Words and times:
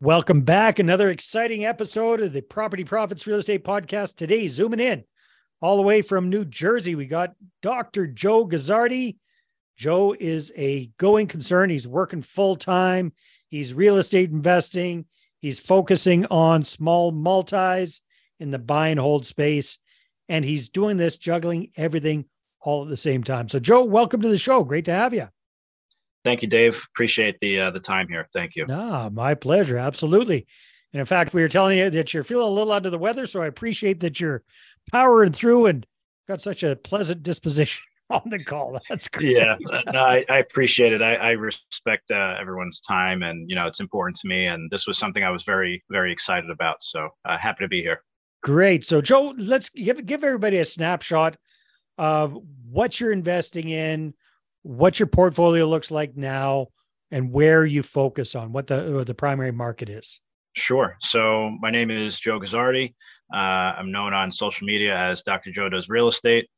Welcome 0.00 0.42
back. 0.42 0.78
Another 0.78 1.10
exciting 1.10 1.64
episode 1.64 2.20
of 2.20 2.32
the 2.32 2.40
Property 2.40 2.84
Profits 2.84 3.26
Real 3.26 3.38
Estate 3.38 3.64
Podcast. 3.64 4.14
Today, 4.14 4.46
zooming 4.46 4.78
in 4.78 5.02
all 5.60 5.76
the 5.76 5.82
way 5.82 6.02
from 6.02 6.30
New 6.30 6.44
Jersey, 6.44 6.94
we 6.94 7.06
got 7.06 7.34
Dr. 7.62 8.06
Joe 8.06 8.46
Guzzardi. 8.46 9.16
Joe 9.76 10.14
is 10.16 10.52
a 10.56 10.86
going 10.98 11.26
concern. 11.26 11.68
He's 11.68 11.88
working 11.88 12.22
full 12.22 12.54
time. 12.54 13.12
He's 13.48 13.74
real 13.74 13.96
estate 13.96 14.30
investing. 14.30 15.04
He's 15.40 15.58
focusing 15.58 16.26
on 16.26 16.62
small 16.62 17.10
multis 17.10 18.02
in 18.38 18.52
the 18.52 18.60
buy 18.60 18.90
and 18.90 19.00
hold 19.00 19.26
space. 19.26 19.80
And 20.28 20.44
he's 20.44 20.68
doing 20.68 20.96
this 20.96 21.16
juggling 21.16 21.72
everything 21.76 22.26
all 22.60 22.84
at 22.84 22.88
the 22.88 22.96
same 22.96 23.24
time. 23.24 23.48
So, 23.48 23.58
Joe, 23.58 23.82
welcome 23.82 24.22
to 24.22 24.28
the 24.28 24.38
show. 24.38 24.62
Great 24.62 24.84
to 24.84 24.92
have 24.92 25.12
you. 25.12 25.26
Thank 26.24 26.42
you, 26.42 26.48
Dave. 26.48 26.82
Appreciate 26.92 27.38
the 27.40 27.60
uh, 27.60 27.70
the 27.70 27.80
time 27.80 28.08
here. 28.08 28.28
Thank 28.32 28.56
you. 28.56 28.66
Ah, 28.68 29.08
my 29.12 29.34
pleasure. 29.34 29.78
Absolutely. 29.78 30.46
And 30.92 31.00
in 31.00 31.06
fact, 31.06 31.34
we 31.34 31.42
were 31.42 31.48
telling 31.48 31.78
you 31.78 31.90
that 31.90 32.14
you're 32.14 32.22
feeling 32.22 32.46
a 32.46 32.50
little 32.50 32.72
under 32.72 32.90
the 32.90 32.98
weather, 32.98 33.26
so 33.26 33.42
I 33.42 33.46
appreciate 33.46 34.00
that 34.00 34.20
you're 34.20 34.42
powering 34.90 35.32
through 35.32 35.66
and 35.66 35.86
got 36.28 36.40
such 36.40 36.62
a 36.62 36.76
pleasant 36.76 37.22
disposition 37.22 37.82
on 38.10 38.22
the 38.26 38.42
call. 38.42 38.78
That's 38.88 39.08
great. 39.08 39.36
Yeah, 39.36 39.56
no, 39.92 40.04
I, 40.04 40.24
I, 40.28 40.38
appreciate 40.38 40.92
it. 40.92 41.02
I, 41.02 41.14
I 41.16 41.30
respect 41.32 42.10
uh, 42.10 42.36
everyone's 42.40 42.80
time, 42.80 43.22
and 43.22 43.48
you 43.48 43.54
know 43.54 43.66
it's 43.66 43.80
important 43.80 44.16
to 44.20 44.28
me. 44.28 44.46
And 44.46 44.70
this 44.70 44.86
was 44.86 44.98
something 44.98 45.24
I 45.24 45.30
was 45.30 45.42
very, 45.42 45.84
very 45.90 46.12
excited 46.12 46.50
about. 46.50 46.82
So 46.82 47.08
uh, 47.24 47.36
happy 47.36 47.64
to 47.64 47.68
be 47.68 47.82
here. 47.82 48.02
Great. 48.42 48.84
So 48.84 49.00
Joe, 49.00 49.34
let's 49.36 49.68
give 49.68 50.04
give 50.06 50.24
everybody 50.24 50.58
a 50.58 50.64
snapshot 50.64 51.36
of 51.98 52.38
what 52.70 53.00
you're 53.00 53.12
investing 53.12 53.68
in, 53.68 54.14
what 54.68 55.00
your 55.00 55.06
portfolio 55.06 55.64
looks 55.64 55.90
like 55.90 56.14
now 56.14 56.66
and 57.10 57.32
where 57.32 57.64
you 57.64 57.82
focus 57.82 58.34
on 58.34 58.52
what 58.52 58.66
the 58.66 59.02
the 59.06 59.14
primary 59.14 59.50
market 59.50 59.88
is. 59.88 60.20
Sure. 60.54 60.96
So 61.00 61.56
my 61.60 61.70
name 61.70 61.90
is 61.90 62.20
Joe 62.20 62.38
Guzzardi. 62.38 62.94
Uh, 63.32 63.36
I'm 63.78 63.90
known 63.90 64.12
on 64.12 64.30
social 64.30 64.66
media 64.66 64.94
as 64.94 65.22
Dr. 65.22 65.50
Joe 65.52 65.68
Does 65.70 65.88
Real 65.88 66.08
Estate. 66.08 66.48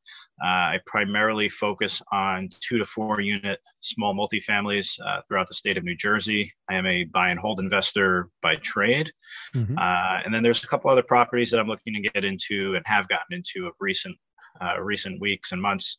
Uh, 0.43 0.47
I 0.47 0.79
primarily 0.85 1.47
focus 1.47 2.01
on 2.11 2.49
two 2.61 2.79
to 2.79 2.85
four 2.85 3.21
unit 3.21 3.59
small 3.81 4.13
multifamilies 4.13 4.89
uh, 5.05 5.21
throughout 5.27 5.47
the 5.47 5.53
state 5.53 5.77
of 5.77 5.83
New 5.83 5.95
Jersey. 5.95 6.51
I 6.69 6.75
am 6.75 6.87
a 6.87 7.03
buy 7.05 7.29
and 7.29 7.39
hold 7.39 7.59
investor 7.59 8.29
by 8.41 8.55
trade. 8.55 9.11
Mm-hmm. 9.55 9.77
Uh, 9.77 10.21
and 10.25 10.33
then 10.33 10.41
there's 10.41 10.63
a 10.63 10.67
couple 10.67 10.89
other 10.89 11.03
properties 11.03 11.51
that 11.51 11.59
I'm 11.59 11.67
looking 11.67 11.93
to 11.93 12.09
get 12.09 12.25
into 12.25 12.75
and 12.75 12.83
have 12.87 13.07
gotten 13.07 13.35
into 13.35 13.67
of 13.67 13.73
recent 13.79 14.17
uh, 14.17 14.30
recent 14.81 15.19
weeks 15.21 15.51
and 15.51 15.61
months, 15.61 15.97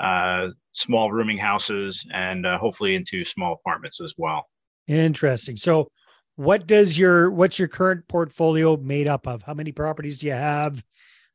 uh, 0.00 0.48
small 0.72 1.12
rooming 1.12 1.38
houses, 1.38 2.04
and 2.12 2.46
uh, 2.46 2.58
hopefully 2.58 2.94
into 2.94 3.24
small 3.24 3.54
apartments 3.54 4.00
as 4.00 4.14
well. 4.18 4.46
Interesting. 4.86 5.56
So, 5.56 5.88
what 6.36 6.66
does 6.66 6.98
your 6.98 7.30
what's 7.30 7.58
your 7.58 7.68
current 7.68 8.06
portfolio 8.08 8.76
made 8.76 9.06
up 9.06 9.26
of? 9.26 9.42
How 9.42 9.54
many 9.54 9.72
properties 9.72 10.18
do 10.18 10.26
you 10.26 10.32
have? 10.32 10.82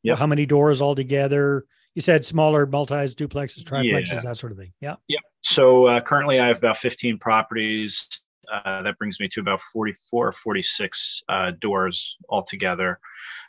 Yeah. 0.03 0.16
How 0.16 0.28
many 0.28 0.45
doors 0.45 0.81
altogether? 0.81 1.66
You 1.95 2.02
said 2.02 2.23
smaller 2.23 2.66
multis, 2.66 3.16
duplexes, 3.16 3.64
triplexes, 3.64 4.14
yeah. 4.14 4.22
that 4.22 4.38
sort 4.38 4.52
of 4.52 4.58
thing. 4.58 4.72
Yeah. 4.80 4.95
Yep. 5.08 5.22
So 5.42 5.88
uh, 5.88 6.02
currently, 6.02 6.39
I 6.39 6.48
have 6.48 6.58
about 6.58 6.78
15 6.78 7.17
properties. 7.17 8.08
Uh, 8.52 8.81
that 8.83 8.98
brings 8.98 9.20
me 9.20 9.28
to 9.30 9.42
about 9.42 9.61
44 9.61 10.28
or 10.28 10.31
46 10.31 11.22
uh, 11.30 11.52
doors 11.59 12.17
altogether. 12.30 13.00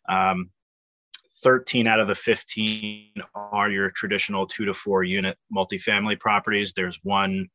Um, 0.09 0.51
13 1.43 1.87
out 1.87 2.01
of 2.01 2.09
the 2.09 2.15
15 2.15 3.13
are 3.35 3.71
your 3.71 3.91
traditional 3.91 4.47
two 4.47 4.65
to 4.65 4.75
four 4.75 5.05
unit 5.05 5.37
multifamily 5.55 6.19
properties. 6.19 6.73
There's 6.73 6.99
one 7.03 7.49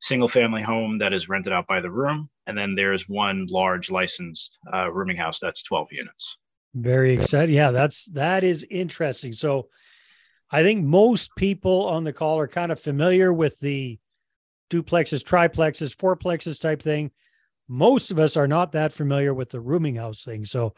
single 0.00 0.28
family 0.28 0.62
home 0.62 0.98
that 0.98 1.12
is 1.12 1.28
rented 1.28 1.52
out 1.52 1.66
by 1.66 1.80
the 1.80 1.90
room, 1.90 2.28
and 2.46 2.56
then 2.56 2.74
there's 2.74 3.08
one 3.08 3.46
large 3.50 3.90
licensed 3.90 4.58
uh, 4.72 4.90
rooming 4.90 5.16
house 5.16 5.40
that's 5.40 5.62
12 5.62 5.88
units. 5.92 6.38
Very 6.74 7.12
exciting. 7.12 7.54
Yeah, 7.54 7.70
that's 7.70 8.06
that 8.06 8.44
is 8.44 8.66
interesting. 8.70 9.32
So 9.32 9.68
I 10.50 10.62
think 10.62 10.84
most 10.84 11.30
people 11.36 11.86
on 11.86 12.04
the 12.04 12.12
call 12.12 12.38
are 12.38 12.48
kind 12.48 12.72
of 12.72 12.80
familiar 12.80 13.32
with 13.32 13.58
the 13.60 13.98
duplexes, 14.70 15.22
triplexes, 15.22 15.94
fourplexes 15.94 16.60
type 16.60 16.80
thing. 16.80 17.10
Most 17.68 18.10
of 18.10 18.18
us 18.18 18.36
are 18.36 18.48
not 18.48 18.72
that 18.72 18.92
familiar 18.92 19.32
with 19.32 19.50
the 19.50 19.60
rooming 19.60 19.96
house 19.96 20.24
thing. 20.24 20.44
So 20.44 20.74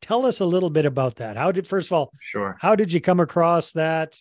Tell 0.00 0.26
us 0.26 0.40
a 0.40 0.46
little 0.46 0.70
bit 0.70 0.86
about 0.86 1.16
that. 1.16 1.36
How 1.36 1.52
did 1.52 1.66
first 1.66 1.88
of 1.88 1.92
all, 1.92 2.10
sure. 2.20 2.56
How 2.60 2.74
did 2.74 2.92
you 2.92 3.00
come 3.00 3.20
across 3.20 3.72
that? 3.72 4.16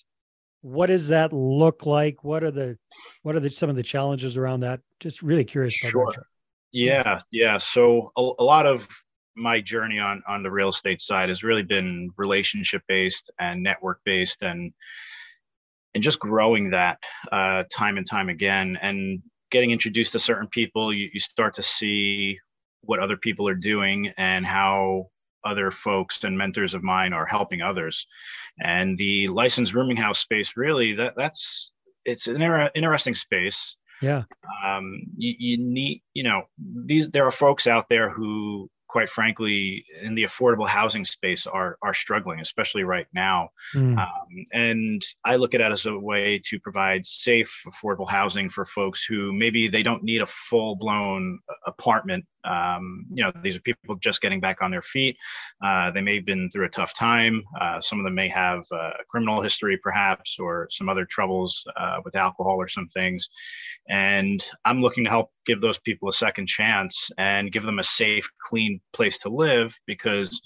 What 0.62 0.88
does 0.88 1.10
that 1.10 1.32
look 1.34 1.86
like? 1.86 2.24
What 2.24 2.44
are 2.44 2.52
the 2.52 2.78
what 3.22 3.36
are 3.36 3.40
the 3.40 3.52
some 3.52 3.70
of 3.70 3.76
the 3.76 3.84
challenges 3.84 4.38
around 4.38 4.62
that? 4.62 4.82
Just 5.00 5.22
really 5.22 5.46
curious 5.46 5.82
about 5.82 5.92
sure. 5.92 6.12
that. 6.12 6.24
Yeah, 6.72 7.22
yeah. 7.32 7.58
So 7.58 8.12
a, 8.18 8.32
a 8.40 8.44
lot 8.44 8.66
of 8.66 8.88
my 9.36 9.62
journey 9.62 10.00
on 10.00 10.24
on 10.28 10.44
the 10.44 10.52
real 10.52 10.70
estate 10.70 11.02
side 11.02 11.30
has 11.30 11.44
really 11.44 11.64
been 11.64 12.10
relationship 12.18 12.82
based 12.88 13.30
and 13.40 13.62
network 13.62 14.00
based 14.04 14.42
and 14.42 14.74
and 15.94 16.04
just 16.04 16.20
growing 16.20 16.72
that 16.72 16.98
uh, 17.32 17.64
time 17.72 17.98
and 17.98 18.08
time 18.08 18.30
again 18.30 18.78
and 18.82 19.22
getting 19.52 19.72
introduced 19.72 20.12
to 20.12 20.20
certain 20.20 20.48
people 20.48 20.94
you, 20.94 21.10
you 21.14 21.20
start 21.20 21.54
to 21.54 21.64
see 21.64 22.38
what 22.82 23.00
other 23.00 23.18
people 23.18 23.48
are 23.48 23.56
doing 23.56 24.12
and 24.18 24.46
how 24.46 25.08
other 25.48 25.72
folks 25.72 26.24
and 26.24 26.38
mentors 26.38 26.74
of 26.74 26.84
mine 26.84 27.14
are 27.14 27.26
helping 27.26 27.62
others. 27.62 28.06
And 28.60 28.98
the 28.98 29.28
licensed 29.28 29.74
rooming 29.74 29.98
house 29.98 30.20
space, 30.20 30.54
really, 30.56 30.94
that 30.94 31.14
that's 31.16 31.72
it's 32.06 32.28
an 32.28 32.42
inter- 32.42 32.72
interesting 32.76 33.16
space. 33.16 33.76
Yeah. 34.02 34.24
Um, 34.66 35.02
you, 35.18 35.34
you 35.40 35.58
need, 35.58 36.04
you 36.14 36.24
know, 36.24 36.44
these 36.86 37.10
there 37.10 37.26
are 37.26 37.32
folks 37.32 37.68
out 37.68 37.90
there 37.90 38.10
who 38.10 38.70
quite 38.88 39.10
frankly, 39.10 39.86
in 40.02 40.16
the 40.16 40.24
affordable 40.24 40.68
housing 40.68 41.06
space 41.06 41.46
are 41.46 41.78
are 41.82 41.94
struggling, 41.94 42.40
especially 42.40 42.84
right 42.84 43.08
now. 43.14 43.50
Mm. 43.76 43.98
Um, 43.98 44.46
and 44.54 45.06
I 45.26 45.36
look 45.36 45.54
at 45.54 45.62
it 45.62 45.72
as 45.72 45.86
a 45.86 45.98
way 45.98 46.42
to 46.46 46.60
provide 46.60 47.06
safe, 47.06 47.64
affordable 47.68 48.10
housing 48.10 48.50
for 48.50 48.66
folks 48.66 49.04
who 49.04 49.34
maybe 49.34 49.68
they 49.68 49.84
don't 49.84 50.04
need 50.04 50.22
a 50.22 50.26
full 50.26 50.76
blown 50.76 51.40
apartment. 51.66 52.26
Um, 52.48 53.06
you 53.12 53.24
know, 53.24 53.32
these 53.44 53.58
are 53.58 53.62
people 53.62 53.96
just 53.96 54.22
getting 54.22 54.40
back 54.40 54.62
on 54.62 54.72
their 54.72 54.82
feet. 54.82 55.18
Uh, 55.64 55.92
they 55.92 56.02
may 56.02 56.16
have 56.16 56.26
been 56.26 56.50
through 56.50 56.66
a 56.66 56.70
tough 56.70 56.94
time. 56.94 57.44
Uh, 57.60 57.82
some 57.82 58.00
of 58.00 58.06
them 58.06 58.16
may 58.16 58.30
have 58.30 58.64
a 58.72 58.92
criminal 59.10 59.42
history, 59.42 59.78
perhaps, 59.78 60.38
or 60.40 60.68
some 60.72 60.90
other 60.90 61.06
troubles 61.06 61.66
uh, 61.78 61.98
with 62.06 62.16
alcohol 62.16 62.56
or 62.58 62.68
some 62.68 62.88
things. 62.88 63.30
And 63.90 64.44
I'm 64.66 64.82
looking 64.82 65.04
to 65.04 65.10
help 65.10 65.32
give 65.46 65.62
those 65.62 65.80
people 65.80 66.10
a 66.10 66.14
second 66.14 66.48
chance 66.48 67.10
and 67.18 67.52
give 67.52 67.64
them 67.64 67.80
a 67.80 67.84
safe, 67.84 68.30
clean 68.44 68.80
place 68.94 69.18
to 69.20 69.30
live 69.30 69.78
because 69.86 70.42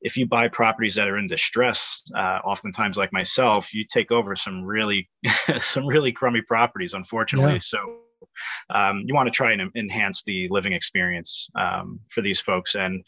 if 0.00 0.16
you 0.16 0.26
buy 0.26 0.46
properties 0.48 0.94
that 0.94 1.08
are 1.08 1.18
in 1.18 1.26
distress 1.26 2.02
uh, 2.16 2.38
oftentimes 2.44 2.96
like 2.96 3.12
myself 3.12 3.74
you 3.74 3.84
take 3.92 4.12
over 4.12 4.36
some 4.36 4.62
really 4.62 5.08
some 5.58 5.86
really 5.86 6.12
crummy 6.12 6.42
properties 6.42 6.94
unfortunately 6.94 7.54
yeah. 7.54 7.58
so 7.58 7.78
um, 8.70 9.02
you 9.06 9.14
want 9.14 9.26
to 9.26 9.30
try 9.30 9.52
and 9.52 9.70
enhance 9.74 10.22
the 10.24 10.48
living 10.50 10.72
experience 10.72 11.48
um, 11.58 12.00
for 12.10 12.22
these 12.22 12.40
folks 12.40 12.74
and 12.74 13.04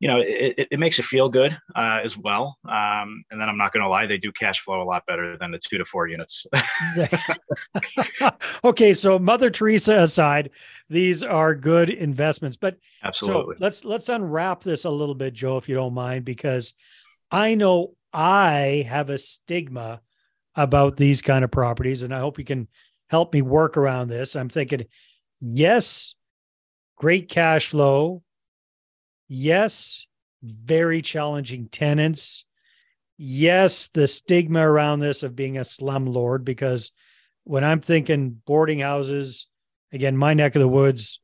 you 0.00 0.08
know, 0.08 0.18
it, 0.18 0.66
it 0.70 0.80
makes 0.80 0.96
you 0.96 1.04
feel 1.04 1.28
good 1.28 1.56
uh, 1.76 2.00
as 2.02 2.16
well. 2.16 2.56
Um, 2.64 3.22
and 3.30 3.38
then 3.38 3.50
I'm 3.50 3.58
not 3.58 3.70
going 3.70 3.82
to 3.82 3.88
lie, 3.88 4.06
they 4.06 4.16
do 4.16 4.32
cash 4.32 4.60
flow 4.60 4.82
a 4.82 4.84
lot 4.84 5.04
better 5.06 5.36
than 5.36 5.50
the 5.50 5.58
two 5.58 5.76
to 5.76 5.84
four 5.84 6.08
units. 6.08 6.46
okay, 8.64 8.94
so 8.94 9.18
Mother 9.18 9.50
Teresa 9.50 9.98
aside, 9.98 10.50
these 10.88 11.22
are 11.22 11.54
good 11.54 11.90
investments. 11.90 12.56
But 12.56 12.78
absolutely, 13.04 13.56
so 13.56 13.58
let's 13.60 13.84
let's 13.84 14.08
unwrap 14.08 14.62
this 14.62 14.86
a 14.86 14.90
little 14.90 15.14
bit, 15.14 15.34
Joe, 15.34 15.58
if 15.58 15.68
you 15.68 15.74
don't 15.74 15.92
mind, 15.92 16.24
because 16.24 16.72
I 17.30 17.54
know 17.54 17.92
I 18.10 18.86
have 18.88 19.10
a 19.10 19.18
stigma 19.18 20.00
about 20.56 20.96
these 20.96 21.20
kind 21.20 21.44
of 21.44 21.50
properties, 21.50 22.02
and 22.02 22.14
I 22.14 22.20
hope 22.20 22.38
you 22.38 22.44
can 22.46 22.68
help 23.10 23.34
me 23.34 23.42
work 23.42 23.76
around 23.76 24.08
this. 24.08 24.36
I'm 24.36 24.48
thinking, 24.48 24.86
yes, 25.40 26.14
great 26.96 27.28
cash 27.28 27.66
flow 27.66 28.22
yes, 29.30 30.06
very 30.42 31.00
challenging 31.00 31.68
tenants. 31.68 32.44
Yes, 33.16 33.88
the 33.88 34.08
stigma 34.08 34.68
around 34.68 35.00
this 35.00 35.22
of 35.22 35.36
being 35.36 35.56
a 35.56 35.62
slumlord, 35.62 36.44
because 36.44 36.90
when 37.44 37.64
I'm 37.64 37.80
thinking 37.80 38.40
boarding 38.44 38.80
houses, 38.80 39.46
again, 39.92 40.16
my 40.16 40.34
neck 40.34 40.56
of 40.56 40.60
the 40.60 40.68
woods, 40.68 41.20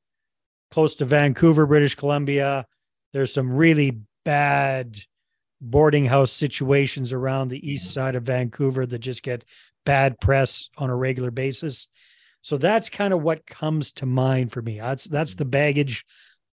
close 0.71 0.94
to 0.97 1.05
Vancouver, 1.05 1.67
British 1.67 1.94
Columbia, 1.94 2.67
there's 3.12 3.35
some 3.35 3.53
really 3.53 4.00
bad 4.25 4.99
boarding 5.61 6.05
house 6.05 6.33
situations 6.33 7.12
around 7.12 7.49
the 7.49 7.73
east 7.73 7.93
side 7.93 8.15
of 8.15 8.25
Vancouver 8.25 8.87
that 8.87 8.99
just 8.99 9.23
get 9.23 9.44
bad 9.87 10.21
press 10.21 10.69
on 10.77 10.91
a 10.91 10.97
regular 10.97 11.31
basis. 11.31 11.88
So 12.43 12.59
that's 12.59 12.91
kind 12.91 13.15
of 13.15 13.23
what 13.23 13.47
comes 13.47 13.93
to 13.93 14.06
mind 14.06 14.53
for 14.53 14.61
me. 14.61 14.79
That's 14.79 15.06
that's 15.06 15.35
the 15.35 15.47
baggage 15.47 16.05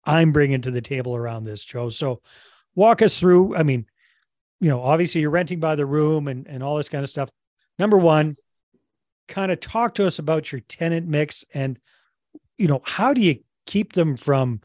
I'm 0.05 0.31
bringing 0.31 0.61
to 0.61 0.71
the 0.71 0.81
table 0.81 1.15
around 1.15 1.43
this, 1.43 1.65
Joe. 1.65 1.89
So 1.89 2.21
walk 2.75 3.01
us 3.01 3.19
through. 3.19 3.55
I 3.55 3.63
mean, 3.63 3.85
you 4.59 4.69
know, 4.69 4.81
obviously 4.81 5.21
you're 5.21 5.29
renting 5.29 5.59
by 5.59 5.75
the 5.75 5.85
room 5.85 6.27
and, 6.29 6.47
and 6.47 6.63
all 6.63 6.77
this 6.77 6.89
kind 6.89 7.03
of 7.03 7.09
stuff. 7.09 7.29
Number 7.77 7.97
one, 7.97 8.35
kind 9.27 9.51
of 9.51 9.59
talk 9.59 9.95
to 9.95 10.07
us 10.07 10.19
about 10.19 10.51
your 10.51 10.61
tenant 10.61 11.07
mix 11.07 11.43
and, 11.53 11.77
you 12.57 12.67
know, 12.67 12.81
how 12.83 13.13
do 13.13 13.21
you 13.21 13.37
keep 13.65 13.93
them 13.93 14.15
from 14.15 14.61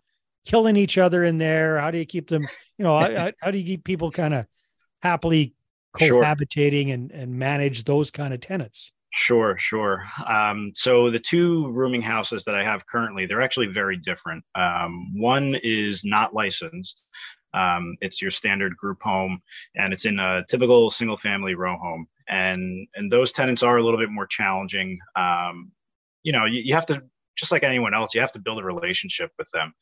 killing 0.46 0.76
each 0.76 0.98
other 0.98 1.24
in 1.24 1.38
there? 1.38 1.78
How 1.78 1.90
do 1.90 1.98
you 1.98 2.06
keep 2.06 2.28
them, 2.28 2.46
you 2.76 2.84
know, 2.84 2.98
how, 3.16 3.32
how 3.40 3.50
do 3.50 3.58
you 3.58 3.64
keep 3.64 3.84
people 3.84 4.10
kind 4.10 4.34
of 4.34 4.46
happily 5.02 5.54
cohabitating 5.98 6.86
sure. 6.86 6.94
and, 6.94 7.12
and 7.12 7.32
manage 7.32 7.84
those 7.84 8.10
kind 8.10 8.32
of 8.32 8.40
tenants? 8.40 8.92
Sure, 9.10 9.56
sure. 9.56 10.04
Um, 10.26 10.70
so 10.74 11.10
the 11.10 11.18
two 11.18 11.70
rooming 11.72 12.02
houses 12.02 12.44
that 12.44 12.54
I 12.54 12.62
have 12.62 12.86
currently, 12.86 13.26
they're 13.26 13.40
actually 13.40 13.68
very 13.68 13.96
different. 13.96 14.44
Um, 14.54 15.18
one 15.18 15.56
is 15.62 16.04
not 16.04 16.34
licensed. 16.34 17.06
Um, 17.54 17.96
it's 18.00 18.20
your 18.20 18.30
standard 18.30 18.76
group 18.76 18.98
home, 19.02 19.40
and 19.74 19.92
it's 19.92 20.04
in 20.04 20.18
a 20.18 20.44
typical 20.48 20.90
single-family 20.90 21.54
row 21.54 21.76
home. 21.78 22.06
And 22.28 22.86
and 22.94 23.10
those 23.10 23.32
tenants 23.32 23.62
are 23.62 23.78
a 23.78 23.82
little 23.82 23.98
bit 23.98 24.10
more 24.10 24.26
challenging. 24.26 24.98
Um, 25.16 25.72
you 26.22 26.32
know, 26.32 26.44
you, 26.44 26.60
you 26.62 26.74
have 26.74 26.86
to 26.86 27.02
just 27.38 27.52
like 27.52 27.62
anyone 27.62 27.94
else, 27.94 28.14
you 28.14 28.20
have 28.20 28.32
to 28.32 28.40
build 28.40 28.58
a 28.58 28.64
relationship 28.64 29.30
with 29.38 29.48
them. 29.52 29.72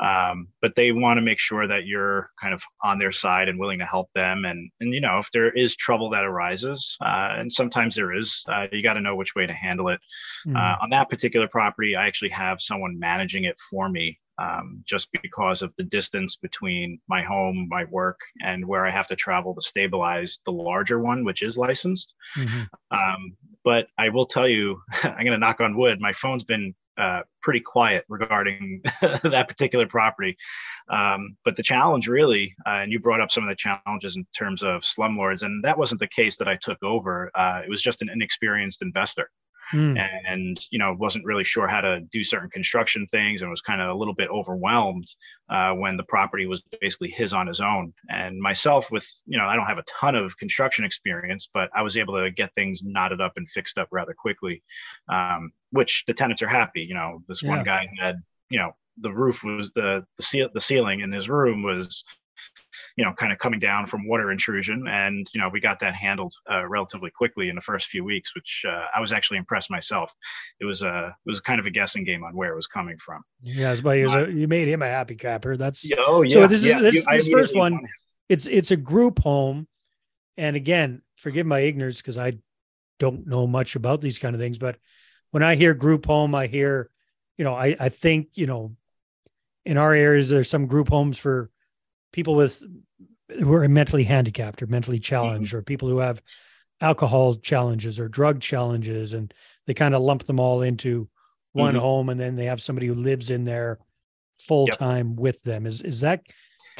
Um, 0.00 0.48
but 0.62 0.74
they 0.74 0.92
want 0.92 1.18
to 1.18 1.22
make 1.22 1.38
sure 1.38 1.66
that 1.66 1.86
you're 1.86 2.30
kind 2.40 2.54
of 2.54 2.62
on 2.82 2.98
their 2.98 3.12
side 3.12 3.48
and 3.48 3.58
willing 3.58 3.78
to 3.80 3.84
help 3.84 4.08
them. 4.14 4.44
And 4.44 4.70
and 4.80 4.94
you 4.94 5.00
know, 5.00 5.18
if 5.18 5.30
there 5.32 5.50
is 5.50 5.76
trouble 5.76 6.08
that 6.10 6.24
arises, 6.24 6.96
uh, 7.00 7.34
and 7.36 7.52
sometimes 7.52 7.94
there 7.94 8.16
is, 8.16 8.42
uh, 8.48 8.66
you 8.72 8.82
got 8.82 8.94
to 8.94 9.00
know 9.00 9.16
which 9.16 9.34
way 9.34 9.46
to 9.46 9.52
handle 9.52 9.88
it. 9.88 10.00
Mm. 10.46 10.56
Uh, 10.56 10.76
on 10.82 10.90
that 10.90 11.10
particular 11.10 11.46
property, 11.46 11.94
I 11.94 12.06
actually 12.06 12.30
have 12.30 12.60
someone 12.60 12.98
managing 12.98 13.44
it 13.44 13.58
for 13.70 13.88
me. 13.88 14.18
Um, 14.38 14.82
just 14.86 15.08
because 15.22 15.60
of 15.60 15.76
the 15.76 15.84
distance 15.84 16.36
between 16.36 16.98
my 17.06 17.22
home, 17.22 17.68
my 17.70 17.84
work, 17.84 18.18
and 18.42 18.66
where 18.66 18.86
I 18.86 18.90
have 18.90 19.06
to 19.08 19.14
travel 19.14 19.54
to 19.54 19.60
stabilize 19.60 20.40
the 20.46 20.52
larger 20.52 20.98
one, 20.98 21.22
which 21.22 21.42
is 21.42 21.58
licensed. 21.58 22.14
Mm-hmm. 22.36 22.62
Um, 22.90 23.36
but 23.62 23.88
I 23.98 24.08
will 24.08 24.26
tell 24.26 24.48
you, 24.48 24.80
I'm 25.04 25.24
going 25.24 25.32
to 25.32 25.38
knock 25.38 25.60
on 25.60 25.76
wood. 25.76 26.00
My 26.00 26.12
phone's 26.12 26.44
been 26.44 26.74
uh, 26.98 27.22
pretty 27.42 27.60
quiet 27.60 28.04
regarding 28.08 28.80
that 29.00 29.46
particular 29.48 29.86
property. 29.86 30.36
Um, 30.88 31.36
but 31.44 31.56
the 31.56 31.62
challenge, 31.62 32.08
really, 32.08 32.54
uh, 32.66 32.80
and 32.82 32.92
you 32.92 32.98
brought 32.98 33.20
up 33.20 33.30
some 33.30 33.44
of 33.44 33.48
the 33.48 33.56
challenges 33.56 34.16
in 34.16 34.26
terms 34.36 34.62
of 34.62 34.82
slumlords, 34.82 35.42
and 35.42 35.62
that 35.64 35.78
wasn't 35.78 36.00
the 36.00 36.08
case 36.08 36.36
that 36.36 36.48
I 36.48 36.56
took 36.56 36.82
over. 36.82 37.30
Uh, 37.34 37.62
it 37.64 37.70
was 37.70 37.82
just 37.82 38.02
an 38.02 38.10
inexperienced 38.10 38.82
investor 38.82 39.30
mm. 39.72 40.08
and 40.26 40.58
you 40.70 40.78
know 40.78 40.94
wasn't 40.98 41.24
really 41.24 41.44
sure 41.44 41.66
how 41.66 41.80
to 41.80 42.00
do 42.10 42.24
certain 42.24 42.50
construction 42.50 43.06
things 43.06 43.42
and 43.42 43.50
was 43.50 43.60
kind 43.60 43.80
of 43.80 43.90
a 43.90 43.94
little 43.94 44.14
bit 44.14 44.28
overwhelmed 44.30 45.06
uh, 45.48 45.72
when 45.72 45.96
the 45.96 46.02
property 46.04 46.46
was 46.46 46.62
basically 46.80 47.10
his 47.10 47.32
on 47.32 47.46
his 47.46 47.60
own 47.60 47.92
and 48.08 48.40
myself 48.40 48.90
with 48.90 49.06
you 49.26 49.38
know 49.38 49.46
i 49.46 49.56
don't 49.56 49.66
have 49.66 49.78
a 49.78 49.84
ton 49.84 50.14
of 50.14 50.36
construction 50.36 50.84
experience 50.84 51.48
but 51.52 51.70
i 51.74 51.82
was 51.82 51.96
able 51.96 52.14
to 52.14 52.30
get 52.30 52.54
things 52.54 52.82
knotted 52.84 53.20
up 53.20 53.32
and 53.36 53.48
fixed 53.48 53.78
up 53.78 53.88
rather 53.90 54.14
quickly 54.14 54.62
um, 55.08 55.52
which 55.70 56.04
the 56.06 56.14
tenants 56.14 56.42
are 56.42 56.48
happy 56.48 56.82
you 56.82 56.94
know 56.94 57.22
this 57.28 57.42
yeah. 57.42 57.50
one 57.50 57.64
guy 57.64 57.86
had 58.00 58.16
you 58.50 58.58
know 58.58 58.72
the 58.98 59.12
roof 59.12 59.42
was 59.42 59.70
the 59.74 60.04
the, 60.18 60.50
the 60.52 60.60
ceiling 60.60 61.00
in 61.00 61.12
his 61.12 61.28
room 61.28 61.62
was 61.62 62.04
you 62.96 63.04
know, 63.04 63.12
kind 63.12 63.32
of 63.32 63.38
coming 63.38 63.58
down 63.58 63.86
from 63.86 64.06
water 64.06 64.30
intrusion. 64.30 64.86
And, 64.88 65.26
you 65.32 65.40
know, 65.40 65.48
we 65.48 65.60
got 65.60 65.78
that 65.80 65.94
handled 65.94 66.34
uh, 66.50 66.66
relatively 66.66 67.10
quickly 67.10 67.48
in 67.48 67.54
the 67.54 67.60
first 67.62 67.88
few 67.88 68.04
weeks, 68.04 68.34
which 68.34 68.64
uh, 68.68 68.86
I 68.94 69.00
was 69.00 69.12
actually 69.12 69.38
impressed 69.38 69.70
myself. 69.70 70.12
It 70.60 70.64
was 70.64 70.82
a, 70.82 71.08
it 71.08 71.28
was 71.28 71.40
kind 71.40 71.58
of 71.60 71.66
a 71.66 71.70
guessing 71.70 72.04
game 72.04 72.22
on 72.24 72.34
where 72.34 72.52
it 72.52 72.56
was 72.56 72.66
coming 72.66 72.98
from. 72.98 73.22
Yes, 73.42 73.80
but 73.80 73.98
uh, 73.98 74.26
you 74.28 74.46
made 74.48 74.68
him 74.68 74.82
a 74.82 74.86
happy 74.88 75.14
capper. 75.14 75.56
That's, 75.56 75.88
oh, 75.98 76.22
yeah. 76.22 76.28
So 76.34 76.46
this 76.46 76.66
yeah, 76.66 76.78
is, 76.78 76.82
this, 76.82 76.94
you, 76.94 77.16
this 77.16 77.28
first 77.28 77.56
one, 77.56 77.80
it's, 78.28 78.46
it's 78.46 78.70
a 78.70 78.76
group 78.76 79.20
home. 79.20 79.66
And 80.36 80.56
again, 80.56 81.02
forgive 81.16 81.46
my 81.46 81.60
ignorance 81.60 81.98
because 81.98 82.18
I 82.18 82.38
don't 82.98 83.26
know 83.26 83.46
much 83.46 83.76
about 83.76 84.00
these 84.00 84.18
kind 84.18 84.34
of 84.34 84.40
things, 84.40 84.58
but 84.58 84.76
when 85.30 85.42
I 85.42 85.54
hear 85.54 85.72
group 85.72 86.06
home, 86.06 86.34
I 86.34 86.46
hear, 86.46 86.90
you 87.38 87.44
know, 87.44 87.54
I, 87.54 87.74
I 87.80 87.88
think, 87.88 88.28
you 88.34 88.46
know, 88.46 88.76
in 89.64 89.78
our 89.78 89.94
areas, 89.94 90.28
there's 90.28 90.50
some 90.50 90.66
group 90.66 90.88
homes 90.88 91.16
for 91.16 91.50
people 92.12 92.34
with 92.34 92.62
who 93.40 93.52
are 93.54 93.66
mentally 93.68 94.04
handicapped 94.04 94.62
or 94.62 94.66
mentally 94.66 94.98
mm-hmm. 94.98 95.02
challenged 95.02 95.50
mm-hmm. 95.50 95.58
or 95.58 95.62
people 95.62 95.88
who 95.88 95.98
have 95.98 96.22
alcohol 96.80 97.34
challenges 97.36 97.98
or 97.98 98.08
drug 98.08 98.40
challenges 98.40 99.12
and 99.12 99.32
they 99.66 99.74
kind 99.74 99.94
of 99.94 100.02
lump 100.02 100.24
them 100.24 100.40
all 100.40 100.62
into 100.62 101.08
one 101.52 101.74
mm-hmm. 101.74 101.80
home 101.80 102.08
and 102.08 102.20
then 102.20 102.36
they 102.36 102.46
have 102.46 102.60
somebody 102.60 102.86
who 102.86 102.94
lives 102.94 103.30
in 103.30 103.44
there 103.44 103.78
full 104.38 104.66
time 104.66 105.10
yep. 105.10 105.18
with 105.18 105.42
them 105.42 105.66
is 105.66 105.82
is 105.82 106.00
that 106.00 106.22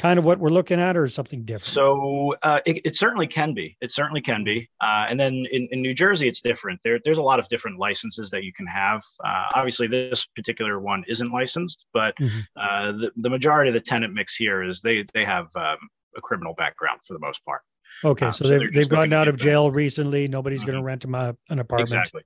kind 0.03 0.19
of 0.19 0.25
what 0.25 0.37
we're 0.37 0.49
looking 0.49 0.81
at 0.81 0.97
or 0.97 1.07
something 1.07 1.45
different? 1.45 1.73
So 1.73 2.35
uh, 2.43 2.59
it, 2.65 2.81
it, 2.83 2.95
certainly 2.95 3.25
can 3.25 3.53
be. 3.53 3.77
It 3.79 3.93
certainly 3.93 4.19
can 4.19 4.43
be. 4.43 4.69
Uh, 4.81 5.05
and 5.07 5.17
then 5.17 5.45
in, 5.49 5.69
in 5.71 5.81
new 5.81 5.93
jersey 5.93 6.27
it's 6.27 6.41
different. 6.41 6.81
There, 6.83 6.99
there's 7.05 7.19
a 7.19 7.23
lot 7.23 7.39
of 7.39 7.47
different 7.47 7.79
licenses 7.79 8.29
that 8.31 8.43
you 8.43 8.51
can 8.51 8.67
have. 8.67 9.01
Uh, 9.23 9.45
obviously 9.55 9.87
this 9.87 10.25
particular 10.35 10.81
one 10.81 11.05
isn't 11.07 11.31
licensed 11.31 11.85
but 11.93 12.15
mm-hmm. 12.17 12.39
Uh, 12.57 12.91
the, 12.91 13.11
the 13.17 13.29
majority 13.29 13.69
of 13.69 13.73
the 13.73 13.79
tenant 13.79 14.13
mix 14.13 14.35
here 14.35 14.63
is 14.63 14.81
they 14.81 15.05
they 15.13 15.23
have 15.23 15.47
um, 15.55 15.77
a 16.17 16.21
criminal 16.21 16.53
background 16.53 16.99
for 17.05 17.13
the 17.13 17.19
most 17.19 17.43
part 17.45 17.61
okay 18.03 18.27
um, 18.27 18.31
so, 18.31 18.45
so, 18.45 18.49
they've, 18.49 18.73
they've 18.73 18.89
gotten 18.89 19.13
out 19.13 19.27
of 19.27 19.37
jail 19.37 19.65
them. 19.65 19.73
recently 19.73 20.27
nobody's 20.27 20.61
mm-hmm. 20.61 20.71
going 20.71 20.79
to 20.79 20.85
rent 20.85 21.01
them 21.01 21.15
a, 21.15 21.35
an 21.49 21.59
apartment 21.59 21.89
exactly 21.89 22.23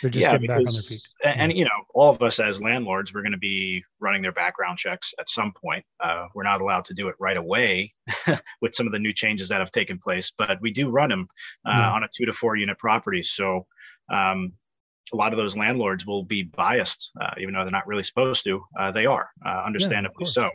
they're 0.00 0.10
just 0.10 0.26
yeah, 0.26 0.32
getting 0.32 0.46
because, 0.46 0.64
back 0.64 0.68
on 0.68 0.74
their 0.74 0.82
feet. 0.82 1.40
And, 1.40 1.56
you 1.56 1.64
know, 1.64 1.84
all 1.94 2.10
of 2.10 2.22
us 2.22 2.40
as 2.40 2.62
landlords, 2.62 3.12
we're 3.12 3.22
going 3.22 3.32
to 3.32 3.38
be 3.38 3.84
running 3.98 4.22
their 4.22 4.32
background 4.32 4.78
checks 4.78 5.12
at 5.18 5.28
some 5.28 5.52
point. 5.52 5.84
Uh, 6.02 6.26
we're 6.34 6.42
not 6.42 6.60
allowed 6.60 6.84
to 6.86 6.94
do 6.94 7.08
it 7.08 7.16
right 7.18 7.36
away 7.36 7.92
with 8.62 8.74
some 8.74 8.86
of 8.86 8.92
the 8.92 8.98
new 8.98 9.12
changes 9.12 9.48
that 9.48 9.60
have 9.60 9.70
taken 9.70 9.98
place, 9.98 10.32
but 10.36 10.60
we 10.60 10.70
do 10.70 10.88
run 10.88 11.10
them 11.10 11.28
uh, 11.66 11.74
yeah. 11.76 11.90
on 11.90 12.04
a 12.04 12.08
two 12.14 12.24
to 12.26 12.32
four 12.32 12.56
unit 12.56 12.78
property. 12.78 13.22
So 13.22 13.66
um, 14.10 14.52
a 15.12 15.16
lot 15.16 15.32
of 15.32 15.36
those 15.36 15.56
landlords 15.56 16.06
will 16.06 16.24
be 16.24 16.44
biased, 16.44 17.10
uh, 17.20 17.34
even 17.38 17.54
though 17.54 17.64
they're 17.64 17.70
not 17.70 17.86
really 17.86 18.02
supposed 18.02 18.44
to. 18.44 18.62
Uh, 18.78 18.92
they 18.92 19.06
are, 19.06 19.28
uh, 19.44 19.62
understandably 19.66 20.24
yeah, 20.24 20.30
so. 20.30 20.50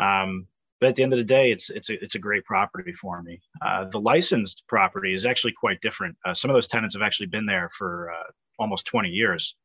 Um, 0.00 0.46
but 0.86 0.90
at 0.90 0.94
the 0.94 1.02
end 1.02 1.12
of 1.12 1.16
the 1.16 1.24
day, 1.24 1.50
it's 1.50 1.68
it's 1.70 1.90
a, 1.90 2.00
it's 2.00 2.14
a 2.14 2.18
great 2.20 2.44
property 2.44 2.92
for 2.92 3.20
me. 3.20 3.40
Uh, 3.60 3.86
the 3.86 3.98
licensed 3.98 4.62
property 4.68 5.14
is 5.14 5.26
actually 5.26 5.50
quite 5.50 5.80
different. 5.80 6.16
Uh, 6.24 6.32
some 6.32 6.48
of 6.48 6.54
those 6.54 6.68
tenants 6.68 6.94
have 6.94 7.02
actually 7.02 7.26
been 7.26 7.44
there 7.44 7.68
for 7.76 8.12
uh, 8.12 8.30
almost 8.60 8.86
20 8.86 9.08
years, 9.08 9.56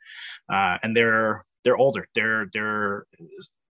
uh, 0.51 0.79
and 0.81 0.97
they're 0.97 1.43
they're 1.63 1.77
older. 1.77 2.07
They're 2.15 2.47
they're 2.53 3.05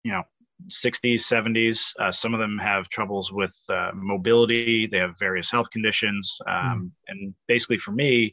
you 0.05 0.13
know 0.13 0.23
60s, 0.69 1.23
70s. 1.23 1.93
Uh, 1.99 2.13
some 2.13 2.35
of 2.35 2.39
them 2.39 2.57
have 2.59 2.89
troubles 2.89 3.33
with 3.33 3.59
uh, 3.69 3.91
mobility. 3.97 4.87
They 4.87 4.99
have 4.99 5.19
various 5.19 5.51
health 5.51 5.73
conditions, 5.73 6.39
um, 6.47 6.55
mm. 6.55 6.91
and 7.09 7.35
basically 7.49 7.79
for 7.79 7.91
me, 7.91 8.33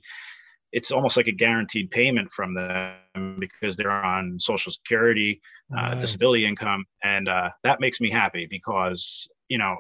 it's 0.72 0.92
almost 0.92 1.18
like 1.18 1.28
a 1.28 1.32
guaranteed 1.32 1.90
payment 1.92 2.32
from 2.32 2.54
them 2.54 3.38
because 3.40 3.78
they're 3.78 3.92
on 3.92 4.40
social 4.40 4.72
security 4.72 5.42
uh, 5.78 5.92
right. 5.92 6.00
disability 6.02 6.46
income 6.46 6.86
and 7.04 7.28
uh, 7.28 7.50
that 7.64 7.80
makes 7.80 8.02
me 8.02 8.10
happy 8.10 8.48
because 8.50 9.28
you 9.50 9.58
know 9.58 9.76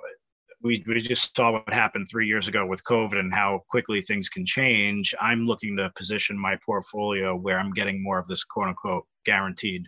we, 0.64 0.84
we 0.88 1.00
just 1.00 1.36
saw 1.36 1.52
what 1.52 1.74
happened 1.74 2.08
three 2.10 2.28
years 2.28 2.48
ago 2.48 2.66
with 2.66 2.84
COVID 2.84 3.20
and 3.20 3.34
how 3.34 3.62
quickly 3.70 4.02
things 4.02 4.30
can 4.30 4.46
change. 4.46 5.14
I'm 5.22 5.46
looking 5.46 5.78
to 5.78 5.92
position 5.96 6.38
my 6.38 6.58
portfolio 6.66 7.36
where 7.36 7.60
I'm 7.60 7.72
getting 7.74 8.02
more 8.02 8.18
of 8.18 8.28
this 8.28 8.44
quote 8.44 8.70
unquote 8.70 9.06
guaranteed 9.26 9.88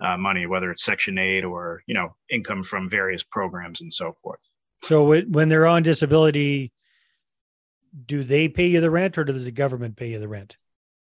uh, 0.00 0.16
money, 0.16 0.46
whether 0.46 0.70
it's 0.70 0.84
Section 0.84 1.18
8 1.18 1.44
or, 1.44 1.82
you 1.86 1.94
know, 1.94 2.14
income 2.30 2.62
from 2.62 2.88
various 2.88 3.22
programs 3.22 3.80
and 3.80 3.92
so 3.92 4.14
forth. 4.22 4.40
So 4.82 5.22
when 5.28 5.48
they're 5.48 5.66
on 5.66 5.82
disability, 5.82 6.72
do 8.06 8.22
they 8.22 8.48
pay 8.48 8.66
you 8.66 8.80
the 8.80 8.90
rent 8.90 9.18
or 9.18 9.24
does 9.24 9.44
the 9.44 9.52
government 9.52 9.96
pay 9.96 10.10
you 10.10 10.18
the 10.18 10.28
rent? 10.28 10.56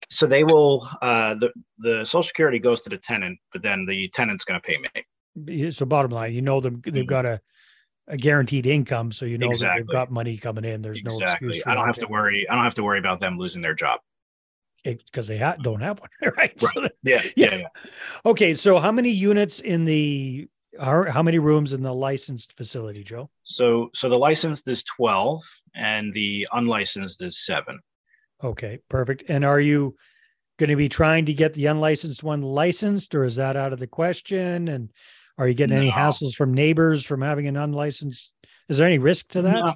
So 0.09 0.25
they 0.25 0.43
will, 0.43 0.87
uh, 1.01 1.35
the, 1.35 1.51
the 1.79 2.05
social 2.05 2.23
security 2.23 2.59
goes 2.59 2.81
to 2.81 2.89
the 2.89 2.97
tenant, 2.97 3.39
but 3.51 3.61
then 3.61 3.85
the 3.85 4.07
tenant's 4.09 4.45
going 4.45 4.59
to 4.61 4.65
pay 4.65 4.77
me. 4.77 5.71
So 5.71 5.85
bottom 5.85 6.11
line, 6.11 6.33
you 6.33 6.41
know, 6.41 6.59
them, 6.59 6.81
they've 6.83 6.93
mm-hmm. 6.93 7.05
got 7.05 7.25
a, 7.25 7.41
a 8.07 8.17
guaranteed 8.17 8.65
income, 8.65 9.11
so 9.11 9.25
you 9.25 9.37
know 9.37 9.49
exactly. 9.49 9.81
that 9.81 9.87
they've 9.87 9.93
got 9.93 10.11
money 10.11 10.37
coming 10.37 10.63
in. 10.63 10.81
There's 10.81 10.99
exactly. 11.01 11.47
no 11.47 11.49
excuse. 11.49 11.67
I 11.67 11.73
don't 11.73 11.85
have 11.85 11.97
to 11.97 12.07
worry. 12.07 12.47
I 12.49 12.55
don't 12.55 12.63
have 12.63 12.75
to 12.75 12.83
worry 12.83 12.99
about 12.99 13.19
them 13.19 13.37
losing 13.37 13.61
their 13.61 13.73
job 13.73 13.99
because 14.83 15.27
they 15.27 15.37
ha- 15.37 15.57
don't 15.61 15.81
have 15.81 15.99
one, 15.99 16.09
right? 16.21 16.33
right. 16.37 16.61
So, 16.61 16.87
yeah, 17.03 17.21
yeah, 17.35 17.55
yeah. 17.55 17.67
Okay, 18.25 18.53
so 18.53 18.79
how 18.79 18.91
many 18.91 19.09
units 19.09 19.59
in 19.59 19.85
the 19.85 20.47
how, 20.79 21.09
how 21.11 21.23
many 21.23 21.39
rooms 21.39 21.73
in 21.73 21.81
the 21.81 21.93
licensed 21.93 22.55
facility, 22.57 23.03
Joe? 23.03 23.29
So, 23.43 23.89
so 23.93 24.09
the 24.09 24.17
licensed 24.17 24.67
is 24.67 24.83
twelve, 24.83 25.43
and 25.75 26.13
the 26.13 26.47
unlicensed 26.51 27.21
is 27.21 27.45
seven. 27.45 27.79
Okay, 28.43 28.79
perfect. 28.89 29.23
And 29.29 29.43
are 29.43 29.59
you 29.59 29.95
going 30.57 30.69
to 30.69 30.75
be 30.75 30.89
trying 30.89 31.25
to 31.25 31.33
get 31.33 31.53
the 31.53 31.67
unlicensed 31.67 32.23
one 32.23 32.41
licensed, 32.41 33.13
or 33.15 33.23
is 33.23 33.35
that 33.37 33.55
out 33.55 33.73
of 33.73 33.79
the 33.79 33.87
question? 33.87 34.67
And 34.67 34.91
are 35.37 35.47
you 35.47 35.53
getting 35.53 35.75
no. 35.75 35.81
any 35.81 35.91
hassles 35.91 36.33
from 36.33 36.53
neighbors 36.53 37.05
from 37.05 37.21
having 37.21 37.47
an 37.47 37.57
unlicensed? 37.57 38.31
Is 38.69 38.77
there 38.77 38.87
any 38.87 38.97
risk 38.97 39.29
to 39.29 39.43
that? 39.43 39.75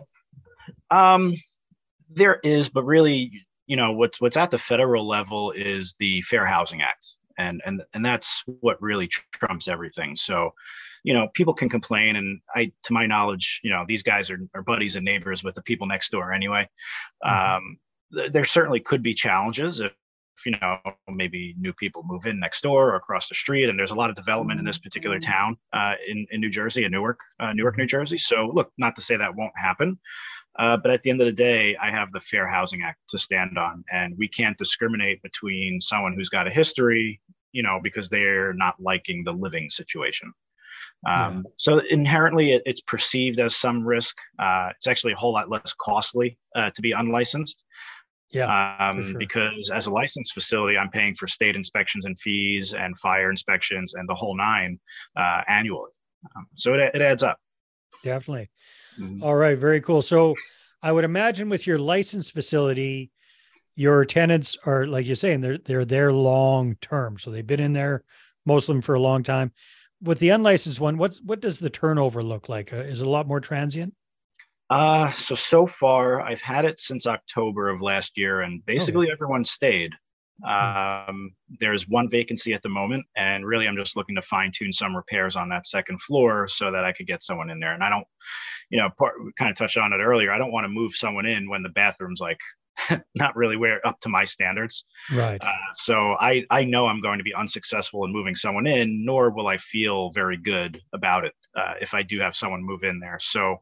No. 0.89 0.97
Um, 0.97 1.33
there 2.09 2.39
is, 2.43 2.69
but 2.69 2.83
really, 2.83 3.31
you 3.67 3.77
know, 3.77 3.93
what's 3.93 4.19
what's 4.19 4.37
at 4.37 4.51
the 4.51 4.57
federal 4.57 5.07
level 5.07 5.51
is 5.51 5.95
the 5.99 6.21
Fair 6.21 6.45
Housing 6.45 6.81
Act, 6.81 7.07
and 7.37 7.61
and 7.65 7.83
and 7.93 8.05
that's 8.05 8.43
what 8.59 8.81
really 8.81 9.07
trumps 9.07 9.67
everything. 9.67 10.15
So, 10.15 10.51
you 11.03 11.13
know, 11.13 11.29
people 11.33 11.53
can 11.53 11.69
complain, 11.69 12.15
and 12.15 12.39
I, 12.55 12.71
to 12.83 12.93
my 12.93 13.05
knowledge, 13.05 13.59
you 13.63 13.71
know, 13.71 13.85
these 13.87 14.03
guys 14.03 14.29
are, 14.29 14.39
are 14.53 14.61
buddies 14.61 14.95
and 14.95 15.05
neighbors 15.05 15.43
with 15.43 15.55
the 15.55 15.61
people 15.61 15.87
next 15.87 16.11
door 16.11 16.33
anyway. 16.33 16.69
Mm-hmm. 17.23 17.55
Um, 17.55 17.77
th- 18.13 18.31
there 18.31 18.45
certainly 18.45 18.79
could 18.79 19.01
be 19.01 19.13
challenges 19.13 19.79
if 19.79 19.91
you 20.45 20.53
know 20.61 20.77
maybe 21.09 21.55
new 21.59 21.73
people 21.73 22.03
move 22.05 22.25
in 22.25 22.39
next 22.39 22.61
door 22.61 22.91
or 22.91 22.95
across 22.95 23.27
the 23.27 23.35
street 23.35 23.69
and 23.69 23.77
there's 23.77 23.91
a 23.91 23.95
lot 23.95 24.09
of 24.09 24.15
development 24.15 24.59
in 24.59 24.65
this 24.65 24.79
particular 24.79 25.17
mm-hmm. 25.17 25.31
town 25.31 25.57
uh, 25.73 25.95
in, 26.07 26.25
in 26.31 26.41
new 26.41 26.49
jersey 26.49 26.83
in 26.83 26.91
newark 26.91 27.19
uh, 27.39 27.53
newark 27.53 27.77
new 27.77 27.85
jersey 27.85 28.17
so 28.17 28.49
look 28.53 28.71
not 28.77 28.95
to 28.95 29.01
say 29.01 29.15
that 29.15 29.35
won't 29.35 29.51
happen 29.55 29.99
uh, 30.57 30.77
but 30.77 30.91
at 30.91 31.01
the 31.03 31.09
end 31.09 31.21
of 31.21 31.25
the 31.25 31.31
day 31.31 31.75
i 31.81 31.89
have 31.89 32.11
the 32.11 32.19
fair 32.19 32.47
housing 32.47 32.81
act 32.81 32.99
to 33.09 33.17
stand 33.17 33.57
on 33.57 33.83
and 33.91 34.17
we 34.17 34.27
can't 34.27 34.57
discriminate 34.57 35.21
between 35.21 35.79
someone 35.79 36.13
who's 36.13 36.29
got 36.29 36.47
a 36.47 36.51
history 36.51 37.19
you 37.51 37.61
know 37.61 37.79
because 37.83 38.09
they're 38.09 38.53
not 38.53 38.75
liking 38.79 39.23
the 39.23 39.31
living 39.31 39.69
situation 39.69 40.33
um, 41.07 41.35
yeah. 41.35 41.41
So 41.57 41.81
inherently, 41.89 42.53
it, 42.53 42.61
it's 42.65 42.81
perceived 42.81 43.39
as 43.39 43.55
some 43.55 43.85
risk. 43.85 44.17
Uh, 44.39 44.69
it's 44.75 44.87
actually 44.87 45.13
a 45.13 45.17
whole 45.17 45.33
lot 45.33 45.49
less 45.49 45.73
costly 45.79 46.37
uh, 46.55 46.69
to 46.71 46.81
be 46.81 46.91
unlicensed. 46.91 47.63
Yeah. 48.31 48.77
Um, 48.79 49.01
sure. 49.01 49.19
Because 49.19 49.71
as 49.71 49.87
a 49.87 49.91
licensed 49.91 50.33
facility, 50.33 50.77
I'm 50.77 50.89
paying 50.89 51.15
for 51.15 51.27
state 51.27 51.55
inspections 51.55 52.05
and 52.05 52.17
fees 52.19 52.73
and 52.73 52.97
fire 52.97 53.29
inspections 53.29 53.93
and 53.93 54.07
the 54.07 54.15
whole 54.15 54.35
nine 54.37 54.79
uh, 55.17 55.41
annually. 55.47 55.91
Um, 56.35 56.47
so 56.55 56.73
it, 56.73 56.91
it 56.93 57.01
adds 57.01 57.23
up. 57.23 57.37
Definitely. 58.03 58.49
Mm-hmm. 58.99 59.23
All 59.23 59.35
right. 59.35 59.57
Very 59.57 59.81
cool. 59.81 60.01
So 60.01 60.35
I 60.81 60.91
would 60.91 61.03
imagine 61.03 61.49
with 61.49 61.67
your 61.67 61.77
licensed 61.77 62.33
facility, 62.33 63.11
your 63.75 64.05
tenants 64.05 64.57
are 64.65 64.85
like 64.85 65.05
you're 65.05 65.15
saying 65.15 65.41
they're 65.41 65.57
they're 65.57 65.85
there 65.85 66.13
long 66.13 66.75
term. 66.81 67.17
So 67.17 67.31
they've 67.31 67.45
been 67.45 67.59
in 67.59 67.73
there, 67.73 68.03
most 68.45 68.69
of 68.69 68.75
them 68.75 68.81
for 68.81 68.95
a 68.95 68.99
long 68.99 69.23
time. 69.23 69.51
With 70.01 70.19
the 70.19 70.29
unlicensed 70.29 70.79
one, 70.79 70.97
what's 70.97 71.21
what 71.21 71.41
does 71.41 71.59
the 71.59 71.69
turnover 71.69 72.23
look 72.23 72.49
like? 72.49 72.73
Uh, 72.73 72.77
is 72.77 73.01
it 73.01 73.07
a 73.07 73.09
lot 73.09 73.27
more 73.27 73.39
transient? 73.39 73.93
Uh, 74.69 75.11
so 75.11 75.35
so 75.35 75.67
far 75.67 76.21
I've 76.21 76.41
had 76.41 76.65
it 76.65 76.79
since 76.79 77.05
October 77.05 77.69
of 77.69 77.81
last 77.81 78.17
year, 78.17 78.41
and 78.41 78.65
basically 78.65 79.07
okay. 79.07 79.13
everyone 79.13 79.43
stayed. 79.43 79.91
Hmm. 80.43 81.09
Um, 81.09 81.31
there's 81.59 81.87
one 81.87 82.09
vacancy 82.09 82.53
at 82.53 82.61
the 82.61 82.69
moment, 82.69 83.05
and 83.15 83.45
really 83.45 83.67
I'm 83.67 83.77
just 83.77 83.95
looking 83.95 84.15
to 84.15 84.21
fine 84.21 84.51
tune 84.55 84.71
some 84.71 84.95
repairs 84.95 85.35
on 85.35 85.49
that 85.49 85.67
second 85.67 86.01
floor 86.01 86.47
so 86.47 86.71
that 86.71 86.85
I 86.85 86.93
could 86.93 87.05
get 87.05 87.21
someone 87.21 87.49
in 87.49 87.59
there. 87.59 87.73
And 87.73 87.83
I 87.83 87.89
don't, 87.89 88.07
you 88.69 88.79
know, 88.79 88.89
part, 88.97 89.15
kind 89.37 89.51
of 89.51 89.57
touched 89.57 89.77
on 89.77 89.93
it 89.93 89.97
earlier. 89.97 90.31
I 90.31 90.37
don't 90.37 90.51
want 90.51 90.63
to 90.65 90.69
move 90.69 90.95
someone 90.95 91.25
in 91.25 91.49
when 91.49 91.63
the 91.63 91.69
bathroom's 91.69 92.21
like 92.21 92.39
not 93.15 93.35
really 93.35 93.57
where 93.57 93.85
up 93.85 93.99
to 94.01 94.09
my 94.09 94.23
standards. 94.23 94.85
Right. 95.13 95.41
Uh, 95.41 95.51
so 95.73 96.15
I 96.19 96.45
I 96.49 96.63
know 96.63 96.87
I'm 96.87 97.01
going 97.01 97.17
to 97.17 97.23
be 97.23 97.33
unsuccessful 97.33 98.05
in 98.05 98.11
moving 98.11 98.35
someone 98.35 98.67
in, 98.67 99.05
nor 99.05 99.29
will 99.29 99.47
I 99.47 99.57
feel 99.57 100.11
very 100.11 100.37
good 100.37 100.79
about 100.93 101.25
it 101.25 101.33
uh, 101.55 101.73
if 101.81 101.93
I 101.93 102.03
do 102.03 102.19
have 102.19 102.35
someone 102.35 102.63
move 102.63 102.83
in 102.83 102.99
there. 102.99 103.17
So 103.19 103.57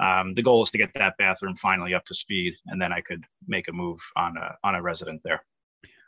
um, 0.00 0.34
the 0.34 0.42
goal 0.42 0.62
is 0.62 0.70
to 0.70 0.78
get 0.78 0.92
that 0.94 1.16
bathroom 1.18 1.56
finally 1.56 1.94
up 1.94 2.04
to 2.06 2.14
speed, 2.14 2.54
and 2.66 2.80
then 2.80 2.92
I 2.92 3.00
could 3.00 3.24
make 3.46 3.68
a 3.68 3.72
move 3.72 4.00
on 4.16 4.36
a 4.36 4.56
on 4.64 4.74
a 4.74 4.82
resident 4.82 5.22
there. 5.24 5.44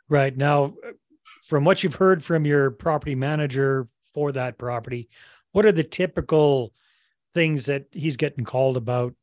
Right 0.07 0.35
now, 0.35 0.75
from 1.43 1.63
what 1.63 1.83
you've 1.83 1.95
heard 1.95 2.23
from 2.23 2.45
your 2.45 2.71
property 2.71 3.15
manager 3.15 3.87
for 4.13 4.31
that 4.31 4.57
property, 4.57 5.09
what 5.51 5.65
are 5.65 5.71
the 5.71 5.83
typical 5.83 6.73
things 7.33 7.65
that 7.65 7.85
he's 7.91 8.17
getting 8.17 8.45
called 8.45 8.77
about 8.77 9.13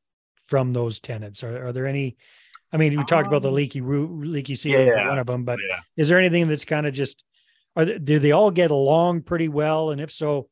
from 0.44 0.72
those 0.72 1.00
tenants? 1.00 1.42
Are, 1.42 1.66
are 1.66 1.72
there 1.72 1.86
any 1.86 2.16
I 2.72 2.76
mean, 2.78 2.96
we 2.96 3.04
talked 3.04 3.26
about 3.26 3.42
the 3.42 3.48
um, 3.48 3.54
leaky 3.54 3.80
roof, 3.80 4.10
leaky 4.12 4.54
ceiling 4.54 4.88
yeah, 4.88 5.08
one 5.08 5.18
of 5.18 5.26
them, 5.26 5.44
but 5.44 5.58
yeah. 5.68 5.80
is 5.96 6.08
there 6.08 6.18
anything 6.18 6.48
that's 6.48 6.64
kind 6.64 6.86
of 6.86 6.94
just, 6.94 7.22
are 7.76 7.84
they, 7.84 7.98
do 7.98 8.18
they 8.18 8.32
all 8.32 8.50
get 8.50 8.70
along 8.70 9.22
pretty 9.22 9.48
well? 9.48 9.90
And 9.90 10.00
if 10.00 10.10
so, 10.10 10.48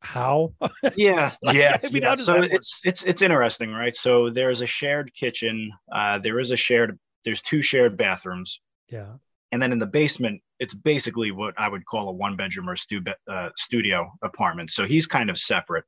how? 0.00 0.54
yeah, 0.96 1.32
yeah. 1.42 1.78
I 1.82 1.88
mean, 1.88 2.02
yeah. 2.02 2.14
So 2.14 2.42
it's 2.42 2.80
it's 2.84 3.04
it's 3.04 3.22
interesting, 3.22 3.72
right? 3.72 3.94
So 3.94 4.30
there's 4.30 4.62
a 4.62 4.66
shared 4.66 5.12
kitchen. 5.14 5.72
Uh, 5.92 6.18
there 6.18 6.40
is 6.40 6.50
a 6.50 6.56
shared. 6.56 6.98
There's 7.24 7.40
two 7.40 7.62
shared 7.62 7.96
bathrooms. 7.96 8.60
Yeah. 8.88 9.14
And 9.52 9.60
then 9.60 9.70
in 9.70 9.78
the 9.78 9.86
basement, 9.86 10.40
it's 10.58 10.74
basically 10.74 11.30
what 11.30 11.54
I 11.58 11.68
would 11.68 11.84
call 11.84 12.08
a 12.08 12.12
one 12.12 12.36
bedroom 12.36 12.68
or 12.68 12.76
stu- 12.76 13.04
uh, 13.30 13.50
studio 13.56 14.10
apartment. 14.22 14.70
So 14.70 14.86
he's 14.86 15.06
kind 15.06 15.28
of 15.28 15.36
separate. 15.38 15.84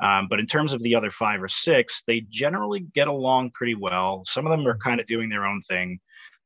Um, 0.00 0.26
but 0.28 0.40
in 0.40 0.46
terms 0.46 0.72
of 0.72 0.82
the 0.82 0.94
other 0.94 1.10
five 1.10 1.40
or 1.40 1.48
six, 1.48 2.02
they 2.06 2.22
generally 2.28 2.80
get 2.94 3.06
along 3.06 3.52
pretty 3.52 3.76
well. 3.76 4.24
Some 4.26 4.46
of 4.46 4.50
them 4.50 4.66
are 4.66 4.76
kind 4.78 5.00
of 5.00 5.06
doing 5.06 5.28
their 5.28 5.46
own 5.46 5.62
thing. 5.62 6.00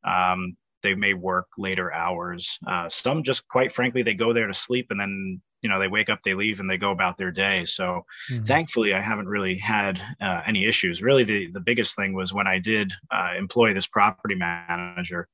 Um, 0.04 0.56
they 0.82 0.94
may 0.94 1.14
work 1.14 1.46
later 1.56 1.92
hours. 1.92 2.58
Uh, 2.66 2.88
some 2.88 3.22
just, 3.22 3.46
quite 3.48 3.72
frankly, 3.72 4.02
they 4.02 4.14
go 4.14 4.32
there 4.32 4.46
to 4.46 4.54
sleep 4.54 4.88
and 4.90 5.00
then 5.00 5.40
you 5.62 5.68
know 5.68 5.78
they 5.78 5.88
wake 5.88 6.10
up 6.10 6.20
they 6.22 6.34
leave 6.34 6.60
and 6.60 6.68
they 6.68 6.76
go 6.76 6.90
about 6.90 7.16
their 7.16 7.30
day 7.30 7.64
so 7.64 8.04
mm-hmm. 8.30 8.44
thankfully 8.44 8.94
i 8.94 9.00
haven't 9.00 9.28
really 9.28 9.56
had 9.56 10.02
uh, 10.20 10.42
any 10.44 10.66
issues 10.66 11.00
really 11.02 11.24
the, 11.24 11.48
the 11.52 11.60
biggest 11.60 11.96
thing 11.96 12.12
was 12.12 12.34
when 12.34 12.46
i 12.46 12.58
did 12.58 12.92
uh, 13.10 13.30
employ 13.38 13.72
this 13.72 13.86
property 13.86 14.34
manager 14.34 15.28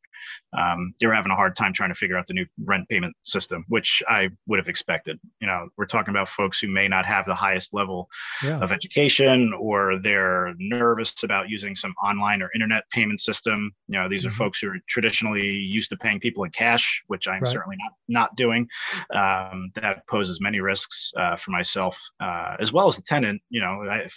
um, 0.56 0.94
they 1.00 1.06
were 1.06 1.14
having 1.14 1.32
a 1.32 1.36
hard 1.36 1.56
time 1.56 1.72
trying 1.72 1.90
to 1.90 1.94
figure 1.94 2.16
out 2.16 2.26
the 2.26 2.34
new 2.34 2.46
rent 2.64 2.88
payment 2.88 3.14
system, 3.22 3.64
which 3.68 4.02
I 4.08 4.30
would 4.46 4.58
have 4.58 4.68
expected. 4.68 5.18
You 5.40 5.46
know, 5.46 5.68
we're 5.76 5.86
talking 5.86 6.12
about 6.12 6.28
folks 6.28 6.58
who 6.60 6.68
may 6.68 6.88
not 6.88 7.04
have 7.06 7.26
the 7.26 7.34
highest 7.34 7.74
level 7.74 8.08
yeah. 8.42 8.58
of 8.60 8.72
education 8.72 9.52
or 9.58 9.98
they're 9.98 10.54
nervous 10.58 11.22
about 11.22 11.48
using 11.48 11.76
some 11.76 11.94
online 12.02 12.42
or 12.42 12.50
internet 12.54 12.84
payment 12.90 13.20
system. 13.20 13.72
You 13.88 13.98
know, 13.98 14.08
these 14.08 14.22
mm-hmm. 14.22 14.28
are 14.28 14.32
folks 14.32 14.60
who 14.60 14.68
are 14.68 14.78
traditionally 14.88 15.46
used 15.46 15.90
to 15.90 15.96
paying 15.96 16.20
people 16.20 16.44
in 16.44 16.50
cash, 16.50 17.02
which 17.06 17.28
I'm 17.28 17.40
right. 17.40 17.48
certainly 17.48 17.76
not 17.78 17.92
not 18.08 18.36
doing. 18.36 18.66
Um, 19.14 19.70
that 19.74 20.06
poses 20.08 20.40
many 20.40 20.60
risks 20.60 21.12
uh, 21.16 21.36
for 21.36 21.50
myself 21.50 22.00
uh, 22.20 22.56
as 22.58 22.72
well 22.72 22.88
as 22.88 22.96
the 22.96 23.02
tenant. 23.02 23.40
You 23.50 23.60
know, 23.60 23.84
I, 23.88 24.08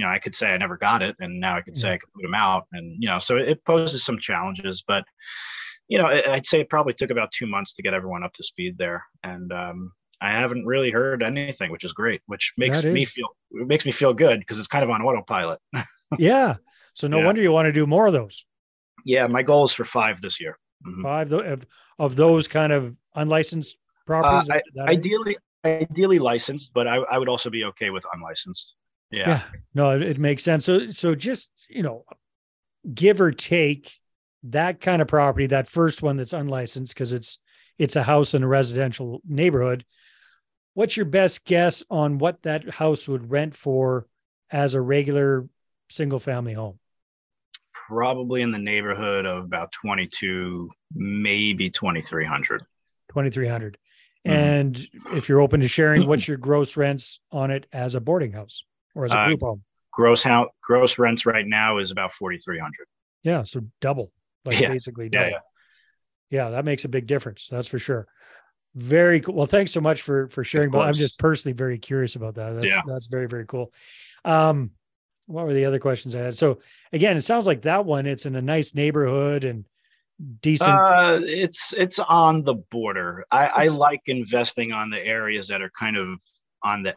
you 0.00 0.06
know, 0.06 0.12
I 0.12 0.18
could 0.18 0.34
say 0.34 0.48
I 0.48 0.56
never 0.56 0.78
got 0.78 1.02
it, 1.02 1.14
and 1.20 1.38
now 1.38 1.58
I 1.58 1.60
could 1.60 1.76
say 1.76 1.92
I 1.92 1.98
could 1.98 2.10
put 2.14 2.22
them 2.22 2.34
out, 2.34 2.64
and 2.72 2.96
you 2.98 3.06
know, 3.06 3.18
so 3.18 3.36
it 3.36 3.62
poses 3.66 4.02
some 4.02 4.18
challenges. 4.18 4.82
But 4.88 5.04
you 5.88 5.98
know, 5.98 6.06
I'd 6.06 6.46
say 6.46 6.58
it 6.60 6.70
probably 6.70 6.94
took 6.94 7.10
about 7.10 7.30
two 7.32 7.46
months 7.46 7.74
to 7.74 7.82
get 7.82 7.92
everyone 7.92 8.24
up 8.24 8.32
to 8.32 8.42
speed 8.42 8.78
there, 8.78 9.04
and 9.24 9.52
um, 9.52 9.92
I 10.18 10.30
haven't 10.30 10.64
really 10.64 10.90
heard 10.90 11.22
anything, 11.22 11.70
which 11.70 11.84
is 11.84 11.92
great, 11.92 12.22
which 12.24 12.54
makes 12.56 12.82
me 12.82 13.04
feel 13.04 13.28
it 13.50 13.66
makes 13.66 13.84
me 13.84 13.92
feel 13.92 14.14
good 14.14 14.38
because 14.38 14.58
it's 14.58 14.68
kind 14.68 14.82
of 14.82 14.88
on 14.88 15.02
autopilot. 15.02 15.60
yeah, 16.18 16.54
so 16.94 17.06
no 17.06 17.18
yeah. 17.18 17.26
wonder 17.26 17.42
you 17.42 17.52
want 17.52 17.66
to 17.66 17.72
do 17.72 17.86
more 17.86 18.06
of 18.06 18.14
those. 18.14 18.46
Yeah, 19.04 19.26
my 19.26 19.42
goal 19.42 19.64
is 19.64 19.74
for 19.74 19.84
five 19.84 20.22
this 20.22 20.40
year. 20.40 20.58
Mm-hmm. 20.86 21.02
Five 21.02 21.30
of, 21.30 21.66
of 21.98 22.16
those 22.16 22.48
kind 22.48 22.72
of 22.72 22.98
unlicensed 23.14 23.76
properties. 24.06 24.48
Uh, 24.48 24.60
I, 24.80 24.92
ideally, 24.92 25.36
ideally 25.66 26.18
licensed, 26.18 26.72
but 26.72 26.88
I, 26.88 26.96
I 26.96 27.18
would 27.18 27.28
also 27.28 27.50
be 27.50 27.64
okay 27.64 27.90
with 27.90 28.06
unlicensed. 28.14 28.76
Yeah. 29.10 29.28
yeah. 29.28 29.42
No, 29.74 29.98
it 29.98 30.18
makes 30.18 30.42
sense. 30.42 30.64
So, 30.64 30.90
so 30.90 31.14
just, 31.14 31.50
you 31.68 31.82
know, 31.82 32.04
give 32.92 33.20
or 33.20 33.32
take 33.32 33.92
that 34.44 34.80
kind 34.80 35.02
of 35.02 35.08
property, 35.08 35.46
that 35.46 35.68
first 35.68 36.02
one 36.02 36.16
that's 36.16 36.32
unlicensed, 36.32 36.94
because 36.94 37.12
it's, 37.12 37.38
it's 37.78 37.96
a 37.96 38.02
house 38.02 38.34
in 38.34 38.42
a 38.42 38.48
residential 38.48 39.20
neighborhood. 39.26 39.84
What's 40.74 40.96
your 40.96 41.06
best 41.06 41.44
guess 41.44 41.82
on 41.90 42.18
what 42.18 42.42
that 42.42 42.68
house 42.70 43.08
would 43.08 43.30
rent 43.30 43.54
for 43.54 44.06
as 44.50 44.74
a 44.74 44.80
regular 44.80 45.48
single 45.88 46.20
family 46.20 46.52
home? 46.52 46.78
Probably 47.72 48.42
in 48.42 48.52
the 48.52 48.58
neighborhood 48.58 49.26
of 49.26 49.44
about 49.44 49.72
22, 49.72 50.70
maybe 50.94 51.70
2300. 51.70 52.60
2300. 53.08 53.78
Mm-hmm. 54.26 54.36
And 54.36 54.88
if 55.14 55.28
you're 55.28 55.40
open 55.40 55.60
to 55.60 55.68
sharing, 55.68 56.06
what's 56.06 56.28
your 56.28 56.36
gross 56.36 56.76
rents 56.76 57.20
on 57.32 57.50
it 57.50 57.66
as 57.72 57.94
a 57.94 58.00
boarding 58.00 58.32
house? 58.32 58.64
Or 58.94 59.04
as 59.04 59.14
a 59.14 59.18
uh, 59.18 59.26
group 59.26 59.42
uh, 59.42 59.46
home? 59.46 59.62
Gross 59.92 60.22
house 60.22 60.48
gross 60.62 60.98
rents 60.98 61.26
right 61.26 61.46
now 61.46 61.78
is 61.78 61.90
about 61.90 62.12
forty 62.12 62.38
three 62.38 62.58
hundred. 62.58 62.86
Yeah, 63.22 63.42
so 63.42 63.62
double, 63.80 64.12
like 64.44 64.60
yeah. 64.60 64.68
basically 64.68 65.08
double. 65.08 65.30
Yeah, 65.30 65.38
yeah. 66.30 66.44
yeah, 66.44 66.50
that 66.50 66.64
makes 66.64 66.84
a 66.84 66.88
big 66.88 67.06
difference. 67.06 67.48
That's 67.48 67.68
for 67.68 67.78
sure. 67.78 68.06
Very 68.74 69.20
cool. 69.20 69.34
Well, 69.34 69.46
thanks 69.46 69.72
so 69.72 69.80
much 69.80 70.02
for 70.02 70.28
for 70.28 70.44
sharing. 70.44 70.70
But 70.70 70.86
I'm 70.86 70.94
just 70.94 71.18
personally 71.18 71.54
very 71.54 71.78
curious 71.78 72.14
about 72.14 72.36
that. 72.36 72.54
That's 72.54 72.66
yeah. 72.66 72.82
that's 72.86 73.08
very 73.08 73.26
very 73.26 73.46
cool. 73.46 73.72
Um, 74.24 74.70
what 75.26 75.44
were 75.44 75.54
the 75.54 75.64
other 75.64 75.78
questions 75.78 76.14
I 76.14 76.20
had? 76.20 76.36
So 76.36 76.60
again, 76.92 77.16
it 77.16 77.22
sounds 77.22 77.46
like 77.46 77.62
that 77.62 77.84
one. 77.84 78.06
It's 78.06 78.26
in 78.26 78.36
a 78.36 78.42
nice 78.42 78.74
neighborhood 78.74 79.44
and 79.44 79.64
decent. 80.40 80.70
Uh, 80.70 81.20
it's 81.22 81.72
it's 81.74 81.98
on 81.98 82.44
the 82.44 82.54
border. 82.54 83.24
I, 83.30 83.46
I 83.46 83.66
like 83.68 84.02
investing 84.06 84.72
on 84.72 84.90
the 84.90 85.04
areas 85.04 85.48
that 85.48 85.62
are 85.62 85.70
kind 85.70 85.96
of 85.96 86.18
on 86.62 86.82
the 86.82 86.94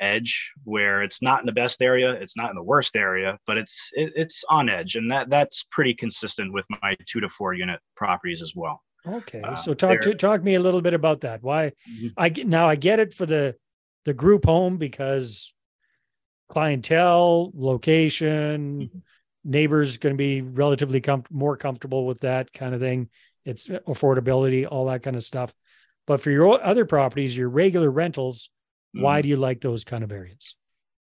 edge 0.00 0.52
where 0.64 1.02
it's 1.02 1.22
not 1.22 1.40
in 1.40 1.46
the 1.46 1.52
best 1.52 1.80
area, 1.82 2.12
it's 2.12 2.36
not 2.36 2.50
in 2.50 2.56
the 2.56 2.62
worst 2.62 2.96
area, 2.96 3.38
but 3.46 3.56
it's 3.58 3.90
it, 3.92 4.12
it's 4.16 4.44
on 4.48 4.68
edge, 4.68 4.96
and 4.96 5.10
that 5.10 5.30
that's 5.30 5.64
pretty 5.70 5.94
consistent 5.94 6.52
with 6.52 6.66
my 6.82 6.96
two 7.06 7.20
to 7.20 7.28
four 7.28 7.52
unit 7.54 7.80
properties 7.96 8.42
as 8.42 8.52
well. 8.56 8.82
Okay, 9.06 9.40
uh, 9.40 9.54
so 9.54 9.74
talk 9.74 10.00
to 10.02 10.14
talk 10.14 10.42
me 10.42 10.56
a 10.56 10.60
little 10.60 10.82
bit 10.82 10.94
about 10.94 11.22
that. 11.22 11.42
Why 11.42 11.72
mm-hmm. 11.90 12.08
I 12.16 12.28
now 12.44 12.68
I 12.68 12.76
get 12.76 12.98
it 12.98 13.14
for 13.14 13.26
the 13.26 13.54
the 14.04 14.14
group 14.14 14.46
home 14.46 14.78
because 14.78 15.52
clientele, 16.48 17.52
location, 17.54 18.80
mm-hmm. 18.82 18.98
neighbors 19.44 19.98
going 19.98 20.14
to 20.14 20.18
be 20.18 20.42
relatively 20.42 21.00
com- 21.00 21.24
more 21.30 21.56
comfortable 21.56 22.06
with 22.06 22.20
that 22.20 22.52
kind 22.52 22.74
of 22.74 22.80
thing. 22.80 23.08
It's 23.44 23.68
affordability, 23.68 24.66
all 24.70 24.86
that 24.86 25.02
kind 25.02 25.16
of 25.16 25.22
stuff. 25.22 25.54
But 26.06 26.20
for 26.20 26.30
your 26.30 26.62
other 26.62 26.84
properties, 26.84 27.36
your 27.36 27.48
regular 27.48 27.90
rentals, 27.90 28.50
why 28.92 29.20
mm. 29.20 29.22
do 29.22 29.28
you 29.28 29.36
like 29.36 29.60
those 29.60 29.84
kind 29.84 30.04
of 30.04 30.12
areas? 30.12 30.56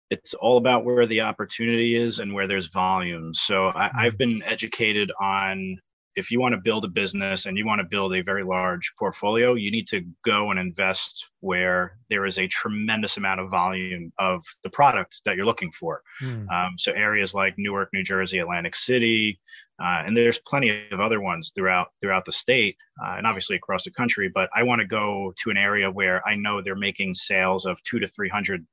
It's 0.09 0.33
all 0.33 0.57
about 0.57 0.83
where 0.83 1.05
the 1.05 1.21
opportunity 1.21 1.95
is 1.95 2.19
and 2.19 2.33
where 2.33 2.47
there's 2.47 2.67
volume. 2.67 3.33
So 3.33 3.71
I, 3.73 4.03
have 4.03 4.15
mm. 4.15 4.19
been 4.19 4.43
educated 4.43 5.11
on 5.19 5.77
if 6.15 6.29
you 6.29 6.39
want 6.39 6.53
to 6.53 6.61
build 6.61 6.83
a 6.83 6.89
business 6.89 7.45
and 7.45 7.57
you 7.57 7.65
want 7.65 7.79
to 7.79 7.87
build 7.87 8.13
a 8.13 8.21
very 8.21 8.43
large 8.43 8.91
portfolio, 8.99 9.53
you 9.53 9.71
need 9.71 9.87
to 9.87 10.01
go 10.25 10.51
and 10.51 10.59
invest 10.59 11.27
where 11.39 11.97
there 12.09 12.25
is 12.25 12.37
a 12.37 12.47
tremendous 12.47 13.17
amount 13.17 13.39
of 13.39 13.49
volume 13.49 14.11
of 14.19 14.43
the 14.63 14.69
product 14.69 15.21
that 15.25 15.35
you're 15.35 15.45
looking 15.45 15.71
for. 15.71 16.01
Hmm. 16.19 16.49
Um, 16.49 16.71
so 16.77 16.91
areas 16.91 17.33
like 17.33 17.55
Newark, 17.57 17.89
New 17.93 18.03
Jersey, 18.03 18.39
Atlantic 18.39 18.75
City, 18.75 19.39
uh, 19.81 20.03
and 20.05 20.15
there's 20.15 20.39
plenty 20.39 20.87
of 20.91 20.99
other 20.99 21.21
ones 21.21 21.51
throughout 21.55 21.87
throughout 22.01 22.25
the 22.25 22.31
state 22.31 22.75
uh, 23.03 23.15
and 23.17 23.25
obviously 23.25 23.55
across 23.55 23.83
the 23.83 23.91
country. 23.91 24.29
But 24.33 24.49
I 24.55 24.63
want 24.63 24.79
to 24.81 24.87
go 24.87 25.33
to 25.43 25.49
an 25.49 25.57
area 25.57 25.89
where 25.89 26.25
I 26.27 26.35
know 26.35 26.61
they're 26.61 26.75
making 26.75 27.15
sales 27.15 27.65
of 27.65 27.81
two 27.83 27.99
to 27.99 28.07
three 28.07 28.29
hundred 28.29 28.65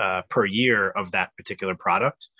uh, 0.00 0.22
per 0.28 0.46
year 0.46 0.90
of 0.90 1.12
that 1.12 1.30
particular 1.36 1.74
product. 1.74 2.30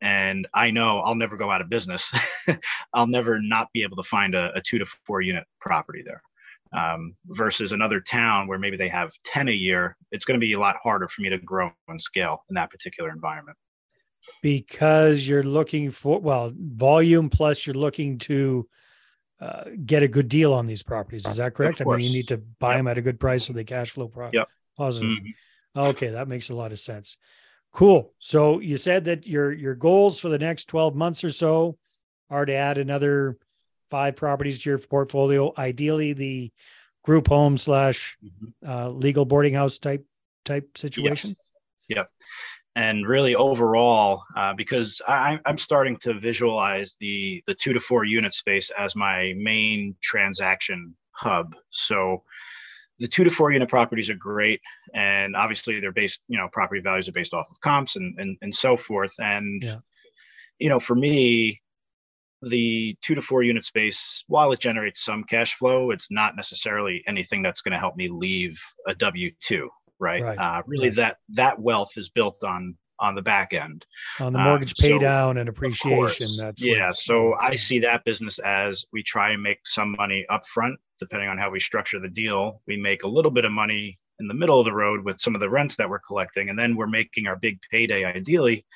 And 0.00 0.46
I 0.54 0.70
know 0.70 1.00
I'll 1.00 1.14
never 1.14 1.36
go 1.36 1.50
out 1.50 1.60
of 1.60 1.68
business. 1.68 2.12
I'll 2.94 3.06
never 3.06 3.40
not 3.40 3.68
be 3.72 3.82
able 3.82 3.96
to 3.96 4.02
find 4.02 4.34
a, 4.34 4.52
a 4.54 4.60
two 4.60 4.78
to 4.78 4.86
four 5.06 5.20
unit 5.20 5.44
property 5.60 6.02
there. 6.04 6.22
Um, 6.70 7.14
versus 7.24 7.72
another 7.72 7.98
town 7.98 8.46
where 8.46 8.58
maybe 8.58 8.76
they 8.76 8.90
have 8.90 9.10
10 9.24 9.48
a 9.48 9.52
year, 9.52 9.96
it's 10.12 10.26
going 10.26 10.38
to 10.38 10.44
be 10.44 10.52
a 10.52 10.60
lot 10.60 10.76
harder 10.82 11.08
for 11.08 11.22
me 11.22 11.30
to 11.30 11.38
grow 11.38 11.70
and 11.88 12.00
scale 12.00 12.44
in 12.50 12.54
that 12.56 12.70
particular 12.70 13.08
environment. 13.10 13.56
Because 14.42 15.26
you're 15.26 15.42
looking 15.42 15.90
for, 15.90 16.20
well, 16.20 16.52
volume 16.54 17.30
plus 17.30 17.66
you're 17.66 17.74
looking 17.74 18.18
to 18.18 18.68
uh, 19.40 19.64
get 19.86 20.02
a 20.02 20.08
good 20.08 20.28
deal 20.28 20.52
on 20.52 20.66
these 20.66 20.82
properties. 20.82 21.26
Is 21.26 21.36
that 21.36 21.54
correct? 21.54 21.80
I 21.80 21.84
mean, 21.84 22.00
you 22.00 22.10
need 22.10 22.28
to 22.28 22.38
buy 22.38 22.72
yep. 22.72 22.78
them 22.80 22.88
at 22.88 22.98
a 22.98 23.02
good 23.02 23.20
price 23.20 23.46
so 23.46 23.52
they 23.52 23.64
cash 23.64 23.90
flow 23.90 24.08
pro- 24.08 24.30
yep. 24.32 24.48
positive. 24.76 25.10
Mm-hmm. 25.10 25.80
Okay, 25.80 26.08
that 26.08 26.28
makes 26.28 26.50
a 26.50 26.54
lot 26.54 26.72
of 26.72 26.80
sense. 26.80 27.16
Cool. 27.78 28.12
So 28.18 28.58
you 28.58 28.76
said 28.76 29.04
that 29.04 29.24
your 29.24 29.52
your 29.52 29.76
goals 29.76 30.18
for 30.18 30.28
the 30.28 30.38
next 30.38 30.64
12 30.64 30.96
months 30.96 31.22
or 31.22 31.30
so 31.30 31.78
are 32.28 32.44
to 32.44 32.52
add 32.52 32.76
another 32.76 33.38
five 33.88 34.16
properties 34.16 34.58
to 34.58 34.70
your 34.70 34.78
portfolio. 34.78 35.52
Ideally, 35.56 36.12
the 36.12 36.50
group 37.04 37.28
home 37.28 37.56
slash 37.56 38.18
mm-hmm. 38.20 38.68
uh, 38.68 38.88
legal 38.88 39.24
boarding 39.24 39.54
house 39.54 39.78
type 39.78 40.04
type 40.44 40.76
situation. 40.76 41.36
Yes. 41.88 41.98
Yep. 41.98 42.10
And 42.74 43.06
really, 43.06 43.36
overall, 43.36 44.24
uh, 44.36 44.54
because 44.54 45.00
I, 45.06 45.38
I'm 45.46 45.56
starting 45.56 45.98
to 45.98 46.18
visualize 46.18 46.96
the 46.98 47.44
the 47.46 47.54
two 47.54 47.74
to 47.74 47.78
four 47.78 48.02
unit 48.02 48.34
space 48.34 48.72
as 48.76 48.96
my 48.96 49.34
main 49.36 49.94
transaction 50.02 50.96
hub. 51.12 51.54
So 51.70 52.24
the 52.98 53.08
two 53.08 53.24
to 53.24 53.30
four 53.30 53.52
unit 53.52 53.68
properties 53.68 54.10
are 54.10 54.14
great 54.14 54.60
and 54.94 55.36
obviously 55.36 55.80
they're 55.80 55.92
based 55.92 56.22
you 56.28 56.38
know 56.38 56.48
property 56.52 56.80
values 56.80 57.08
are 57.08 57.12
based 57.12 57.34
off 57.34 57.50
of 57.50 57.60
comps 57.60 57.96
and 57.96 58.18
and, 58.18 58.36
and 58.42 58.54
so 58.54 58.76
forth 58.76 59.12
and 59.18 59.62
yeah. 59.62 59.76
you 60.58 60.68
know 60.68 60.80
for 60.80 60.94
me 60.94 61.60
the 62.42 62.96
two 63.02 63.14
to 63.14 63.22
four 63.22 63.42
unit 63.42 63.64
space 63.64 64.24
while 64.28 64.52
it 64.52 64.60
generates 64.60 65.04
some 65.04 65.24
cash 65.24 65.54
flow 65.54 65.90
it's 65.90 66.10
not 66.10 66.36
necessarily 66.36 67.02
anything 67.06 67.42
that's 67.42 67.62
going 67.62 67.72
to 67.72 67.78
help 67.78 67.96
me 67.96 68.08
leave 68.08 68.60
a 68.86 68.94
w2 68.94 69.66
right, 69.98 70.22
right. 70.22 70.38
Uh, 70.38 70.62
really 70.66 70.88
right. 70.88 70.96
that 70.96 71.16
that 71.30 71.58
wealth 71.60 71.92
is 71.96 72.10
built 72.10 72.42
on 72.44 72.76
on 73.00 73.14
the 73.14 73.22
back 73.22 73.52
end. 73.52 73.86
On 74.20 74.32
the 74.32 74.38
mortgage 74.38 74.70
um, 74.70 74.86
pay 74.86 74.92
so, 74.92 74.98
down 74.98 75.38
and 75.38 75.48
appreciation 75.48 76.28
that's 76.36 76.62
yeah 76.62 76.90
so 76.90 77.34
i 77.40 77.54
see 77.54 77.78
that 77.78 78.04
business 78.04 78.38
as 78.40 78.84
we 78.92 79.02
try 79.02 79.30
and 79.30 79.42
make 79.42 79.58
some 79.64 79.94
money 79.98 80.26
up 80.28 80.46
front 80.46 80.78
depending 80.98 81.28
on 81.28 81.38
how 81.38 81.50
we 81.50 81.60
structure 81.60 82.00
the 82.00 82.08
deal. 82.08 82.60
We 82.66 82.76
make 82.76 83.02
a 83.02 83.08
little 83.08 83.30
bit 83.30 83.44
of 83.44 83.52
money 83.52 83.98
in 84.20 84.26
the 84.26 84.34
middle 84.34 84.58
of 84.58 84.64
the 84.64 84.72
road 84.72 85.04
with 85.04 85.20
some 85.20 85.34
of 85.34 85.40
the 85.40 85.48
rents 85.48 85.76
that 85.76 85.88
we're 85.88 86.00
collecting 86.00 86.50
and 86.50 86.58
then 86.58 86.76
we're 86.76 86.88
making 86.88 87.26
our 87.26 87.36
big 87.36 87.60
payday 87.70 88.04
ideally 88.04 88.66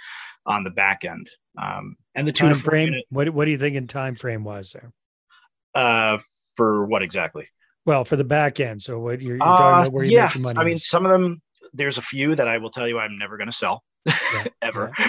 on 0.47 0.65
the 0.65 0.71
back 0.71 1.05
end. 1.05 1.29
Um, 1.61 1.97
and 2.15 2.27
the 2.27 2.33
time 2.33 2.55
frame 2.55 2.89
unit, 2.89 3.05
what, 3.11 3.29
what 3.31 3.45
do 3.45 3.51
you 3.51 3.59
think 3.59 3.77
in 3.77 3.87
time 3.87 4.15
frame 4.15 4.45
was 4.45 4.73
there? 4.73 4.93
Uh, 5.75 6.19
for 6.57 6.87
what 6.87 7.03
exactly? 7.03 7.49
Well 7.85 8.05
for 8.05 8.15
the 8.15 8.25
back 8.25 8.61
end 8.61 8.81
so 8.81 9.01
what 9.01 9.21
you're, 9.21 9.37
you're 9.37 9.39
talking 9.39 9.65
uh, 9.65 9.81
about 9.81 9.93
where 9.93 10.05
you're 10.05 10.13
yeah, 10.13 10.27
making 10.27 10.43
money 10.43 10.57
i 10.57 10.63
mean 10.63 10.79
some 10.79 11.05
of 11.05 11.11
them 11.11 11.43
there's 11.73 11.99
a 11.99 12.03
few 12.03 12.35
that 12.35 12.49
i 12.49 12.59
will 12.59 12.71
tell 12.71 12.89
you 12.89 12.99
i'm 12.99 13.19
never 13.19 13.37
going 13.37 13.49
to 13.51 13.57
sell 13.57 13.83
yeah, 14.07 14.45
ever. 14.63 14.93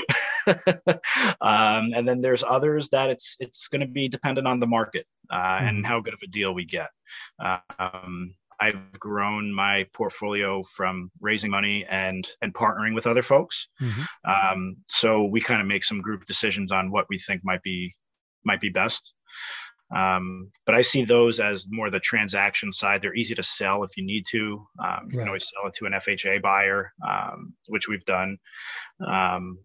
Um, 1.39 1.91
and 1.95 2.05
then 2.05 2.19
there's 2.19 2.43
others 2.43 2.89
that 2.89 3.09
it's 3.09 3.37
it's 3.39 3.69
going 3.69 3.79
to 3.79 3.87
be 3.87 4.09
dependent 4.09 4.45
on 4.45 4.59
the 4.59 4.67
market 4.67 5.05
uh, 5.29 5.37
mm-hmm. 5.37 5.67
and 5.67 5.87
how 5.87 6.01
good 6.01 6.13
of 6.13 6.19
a 6.21 6.27
deal 6.27 6.53
we 6.53 6.65
get. 6.65 6.89
Um, 7.79 8.35
I've 8.59 8.91
grown 8.99 9.53
my 9.53 9.85
portfolio 9.93 10.63
from 10.63 11.11
raising 11.21 11.49
money 11.49 11.85
and 11.89 12.27
and 12.41 12.53
partnering 12.53 12.93
with 12.93 13.07
other 13.07 13.21
folks. 13.21 13.67
Mm-hmm. 13.81 14.01
Um, 14.29 14.75
so 14.89 15.23
we 15.23 15.39
kind 15.39 15.61
of 15.61 15.67
make 15.67 15.85
some 15.85 16.01
group 16.01 16.25
decisions 16.25 16.73
on 16.73 16.91
what 16.91 17.05
we 17.09 17.17
think 17.17 17.41
might 17.45 17.63
be 17.63 17.95
might 18.43 18.59
be 18.59 18.69
best. 18.69 19.13
Um, 19.95 20.51
but 20.65 20.75
I 20.75 20.81
see 20.81 21.03
those 21.03 21.39
as 21.39 21.67
more 21.69 21.89
the 21.89 21.99
transaction 21.99 22.71
side. 22.71 23.01
They're 23.01 23.15
easy 23.15 23.35
to 23.35 23.43
sell 23.43 23.83
if 23.83 23.95
you 23.95 24.05
need 24.05 24.25
to. 24.31 24.65
Um, 24.83 25.09
you 25.09 25.17
right. 25.17 25.23
can 25.23 25.27
always 25.27 25.49
sell 25.49 25.67
it 25.67 25.75
to 25.75 25.85
an 25.85 25.93
FHA 25.93 26.41
buyer, 26.41 26.91
um, 27.07 27.53
which 27.67 27.87
we've 27.87 28.05
done. 28.05 28.37
Um, 29.05 29.59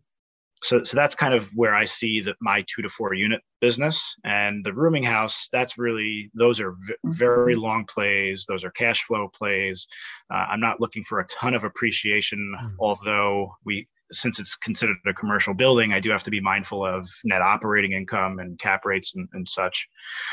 so, 0.63 0.83
so 0.83 0.97
that's 0.97 1.15
kind 1.15 1.35
of 1.35 1.49
where 1.55 1.75
I 1.75 1.85
see 1.85 2.21
that 2.23 2.37
my 2.41 2.65
two 2.67 2.83
to 2.83 2.89
four 2.89 3.15
unit 3.15 3.41
business 3.61 4.15
and 4.25 4.65
the 4.65 4.73
rooming 4.73 5.05
house. 5.05 5.49
That's 5.53 5.79
really 5.79 6.31
those 6.35 6.61
are 6.61 6.73
v- 6.87 6.95
very 7.05 7.55
mm-hmm. 7.55 7.63
long 7.63 7.85
plays. 7.85 8.45
Those 8.49 8.65
are 8.65 8.71
cash 8.73 9.05
flow 9.05 9.29
plays. 9.29 9.87
Uh, 10.33 10.47
I'm 10.51 10.61
not 10.61 10.81
looking 10.81 11.05
for 11.05 11.21
a 11.21 11.27
ton 11.27 11.55
of 11.55 11.65
appreciation, 11.65 12.55
mm. 12.61 12.75
although 12.81 13.53
we 13.65 13.87
since 14.11 14.41
it's 14.41 14.57
considered 14.57 14.97
a 15.07 15.13
commercial 15.13 15.55
building, 15.55 15.93
I 15.93 16.01
do 16.01 16.11
have 16.11 16.23
to 16.25 16.31
be 16.31 16.41
mindful 16.41 16.85
of 16.85 17.09
net 17.25 17.43
operating 17.43 17.93
income 17.93 18.39
and 18.39 18.59
cap 18.59 18.85
rates 18.85 19.15
and, 19.15 19.29
and 19.33 19.49
such. 19.49 19.89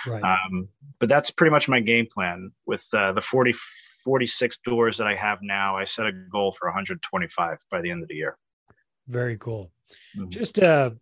Right. 0.07 0.23
Um, 0.23 0.69
but 0.99 1.09
that's 1.09 1.31
pretty 1.31 1.51
much 1.51 1.67
my 1.67 1.79
game 1.79 2.07
plan. 2.11 2.51
With 2.65 2.85
uh, 2.93 3.11
the 3.13 3.21
40, 3.21 3.53
46 4.03 4.59
doors 4.65 4.97
that 4.97 5.07
I 5.07 5.15
have 5.15 5.39
now, 5.41 5.77
I 5.77 5.83
set 5.83 6.05
a 6.05 6.11
goal 6.11 6.51
for 6.51 6.67
125 6.67 7.57
by 7.69 7.81
the 7.81 7.91
end 7.91 8.03
of 8.03 8.09
the 8.09 8.15
year. 8.15 8.37
Very 9.07 9.37
cool. 9.37 9.71
Mm-hmm. 10.17 10.29
Just 10.29 10.57
a 10.57 10.97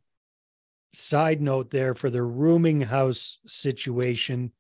side 0.93 1.41
note 1.41 1.69
there 1.69 1.95
for 1.95 2.09
the 2.09 2.23
rooming 2.23 2.81
house 2.81 3.39
situation. 3.47 4.51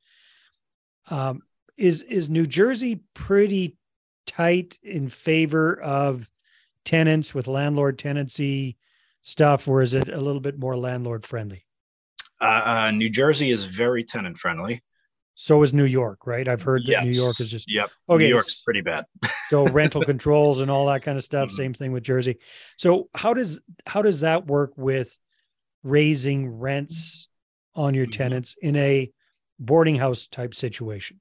Um, 1.09 1.41
is 1.77 2.03
is 2.03 2.29
New 2.29 2.45
Jersey 2.45 3.01
pretty 3.13 3.77
tight 4.25 4.77
in 4.83 5.09
favor 5.09 5.81
of 5.81 6.29
tenants 6.85 7.33
with 7.33 7.47
landlord 7.47 7.97
tenancy 7.99 8.77
stuff, 9.21 9.67
or 9.67 9.81
is 9.81 9.93
it 9.93 10.09
a 10.09 10.19
little 10.19 10.41
bit 10.41 10.59
more 10.59 10.77
landlord 10.77 11.25
friendly? 11.25 11.65
Uh, 12.39 12.61
uh, 12.65 12.91
New 12.91 13.09
Jersey 13.09 13.51
is 13.51 13.63
very 13.63 14.03
tenant 14.03 14.37
friendly. 14.37 14.83
So 15.35 15.63
is 15.63 15.73
New 15.73 15.85
York, 15.85 16.27
right? 16.27 16.47
I've 16.47 16.61
heard 16.61 16.83
that 16.85 16.91
yes. 16.91 17.03
New 17.03 17.21
York 17.23 17.39
is 17.39 17.49
just 17.49 17.71
yep. 17.71 17.89
Okay, 18.07 18.25
New 18.25 18.29
York's 18.29 18.61
pretty 18.61 18.81
bad. 18.81 19.05
so 19.49 19.65
rental 19.67 20.01
controls 20.05 20.61
and 20.61 20.69
all 20.69 20.85
that 20.87 21.01
kind 21.01 21.17
of 21.17 21.23
stuff. 21.23 21.47
Mm-hmm. 21.47 21.55
Same 21.55 21.73
thing 21.73 21.91
with 21.91 22.03
Jersey. 22.03 22.37
So 22.77 23.09
how 23.15 23.33
does 23.33 23.59
how 23.87 24.03
does 24.03 24.19
that 24.19 24.45
work 24.45 24.73
with 24.77 25.17
raising 25.81 26.49
rents 26.59 27.29
on 27.73 27.95
your 27.95 28.05
mm-hmm. 28.05 28.11
tenants 28.11 28.55
in 28.61 28.75
a 28.75 29.11
boarding 29.59 29.95
house 29.95 30.27
type 30.27 30.53
situation? 30.53 31.19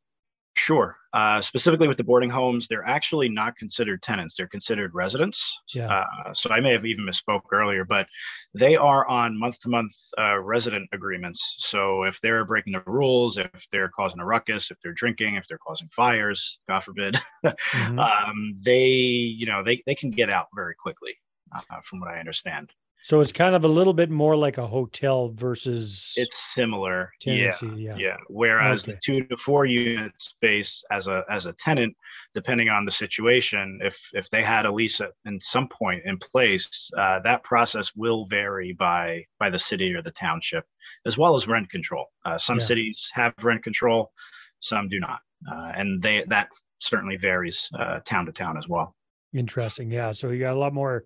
Sure. 0.55 0.97
Uh, 1.15 1.41
specifically 1.41 1.89
with 1.89 1.97
the 1.97 2.05
boarding 2.05 2.29
homes, 2.29 2.69
they're 2.69 2.87
actually 2.87 3.29
not 3.29 3.57
considered 3.57 4.03
tenants; 4.03 4.35
they're 4.37 4.47
considered 4.47 4.95
residents. 4.95 5.59
Yeah. 5.75 5.89
Uh, 5.89 6.35
so 6.35 6.51
I 6.51 6.61
may 6.61 6.73
have 6.73 6.85
even 6.85 7.07
misspoke 7.07 7.43
earlier, 7.53 7.85
but 7.85 8.07
they 8.55 8.77
are 8.77 9.07
on 9.09 9.39
month-to-month 9.39 9.93
uh, 10.19 10.39
resident 10.39 10.89
agreements. 10.93 11.57
So 11.59 12.03
if 12.05 12.21
they're 12.21 12.45
breaking 12.45 12.75
the 12.75 12.83
rules, 12.87 13.39
if 13.39 13.67
they're 13.71 13.89
causing 13.89 14.21
a 14.21 14.27
ruckus, 14.27 14.71
if 14.71 14.79
they're 14.83 14.93
drinking, 14.93 15.37
if 15.37 15.47
they're 15.49 15.59
causing 15.59 15.89
fires, 15.89 16.59
God 16.69 16.81
forbid, 16.81 17.19
mm-hmm. 17.45 17.99
um, 17.99 18.55
they, 18.61 18.87
you 18.87 19.47
know, 19.47 19.63
they 19.63 19.83
they 19.87 19.95
can 19.95 20.11
get 20.11 20.29
out 20.29 20.49
very 20.55 20.75
quickly, 20.75 21.17
uh, 21.55 21.81
from 21.83 22.01
what 22.01 22.11
I 22.11 22.19
understand. 22.21 22.71
So 23.03 23.21
it's 23.21 23.33
kind 23.33 23.55
of 23.57 23.65
a 23.65 23.69
little 23.69 23.93
bit 23.93 24.11
more 24.11 24.37
like 24.37 24.59
a 24.59 24.67
hotel 24.67 25.31
versus 25.35 26.15
it's 26.17 26.55
similar. 26.55 27.13
Tenancy, 27.21 27.67
yeah, 27.67 27.75
yeah. 27.75 27.97
Yeah. 27.99 28.17
Whereas 28.29 28.85
okay. 28.85 28.93
the 28.93 28.99
two 29.05 29.25
to 29.27 29.37
four 29.37 29.67
unit 29.67 30.13
space 30.21 30.85
as 30.93 31.09
a 31.09 31.25
as 31.29 31.47
a 31.47 31.53
tenant, 31.55 31.97
depending 32.33 32.69
on 32.69 32.85
the 32.85 32.93
situation, 32.93 33.81
if 33.83 33.99
if 34.13 34.31
they 34.31 34.43
had 34.43 34.67
a 34.67 34.73
lease 34.73 35.01
at 35.01 35.11
in 35.25 35.41
some 35.41 35.69
point 35.69 36.03
in 36.05 36.17
place, 36.19 36.91
uh, 36.97 37.19
that 37.25 37.43
process 37.43 37.93
will 37.97 38.25
vary 38.27 38.73
by 38.73 39.25
by 39.41 39.51
the 39.51 39.59
city 39.59 39.93
or 39.93 40.03
the 40.03 40.13
township, 40.13 40.65
as 41.05 41.19
well 41.19 41.35
as 41.35 41.49
rent 41.49 41.69
control. 41.71 42.07
Uh, 42.25 42.39
some 42.39 42.59
yeah. 42.59 42.65
cities 42.65 43.11
have 43.15 43.35
rent 43.43 43.65
control, 43.65 44.13
some 44.61 44.89
do 44.89 45.01
not, 45.01 45.19
uh, 45.51 45.73
and 45.75 46.01
they 46.01 46.25
that 46.29 46.49
certainly 46.79 47.17
varies 47.17 47.69
uh, 47.79 47.99
town 48.05 48.27
to 48.27 48.33
town 48.33 48.57
as 48.57 48.69
well. 48.69 48.95
Interesting. 49.35 49.91
Yeah. 49.91 50.13
So 50.13 50.29
you 50.29 50.39
got 50.39 50.55
a 50.55 50.59
lot 50.59 50.75
more 50.75 51.05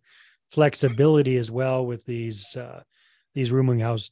flexibility 0.51 1.37
as 1.37 1.51
well 1.51 1.87
with 1.87 2.05
these 2.07 2.57
uh, 2.57 2.83
these 3.35 3.53
rooming 3.53 3.81
house 3.81 4.11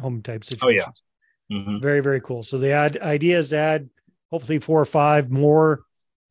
home 0.00 0.22
type 0.22 0.44
situations. 0.44 1.02
Oh 1.02 1.54
yeah, 1.54 1.58
mm-hmm. 1.58 1.80
very 1.80 2.00
very 2.00 2.20
cool. 2.20 2.42
So 2.42 2.58
the 2.58 2.72
ad, 2.72 2.98
idea 2.98 3.38
is 3.38 3.50
to 3.50 3.56
add 3.56 3.90
hopefully 4.30 4.58
four 4.58 4.80
or 4.80 4.86
five 4.86 5.30
more 5.30 5.82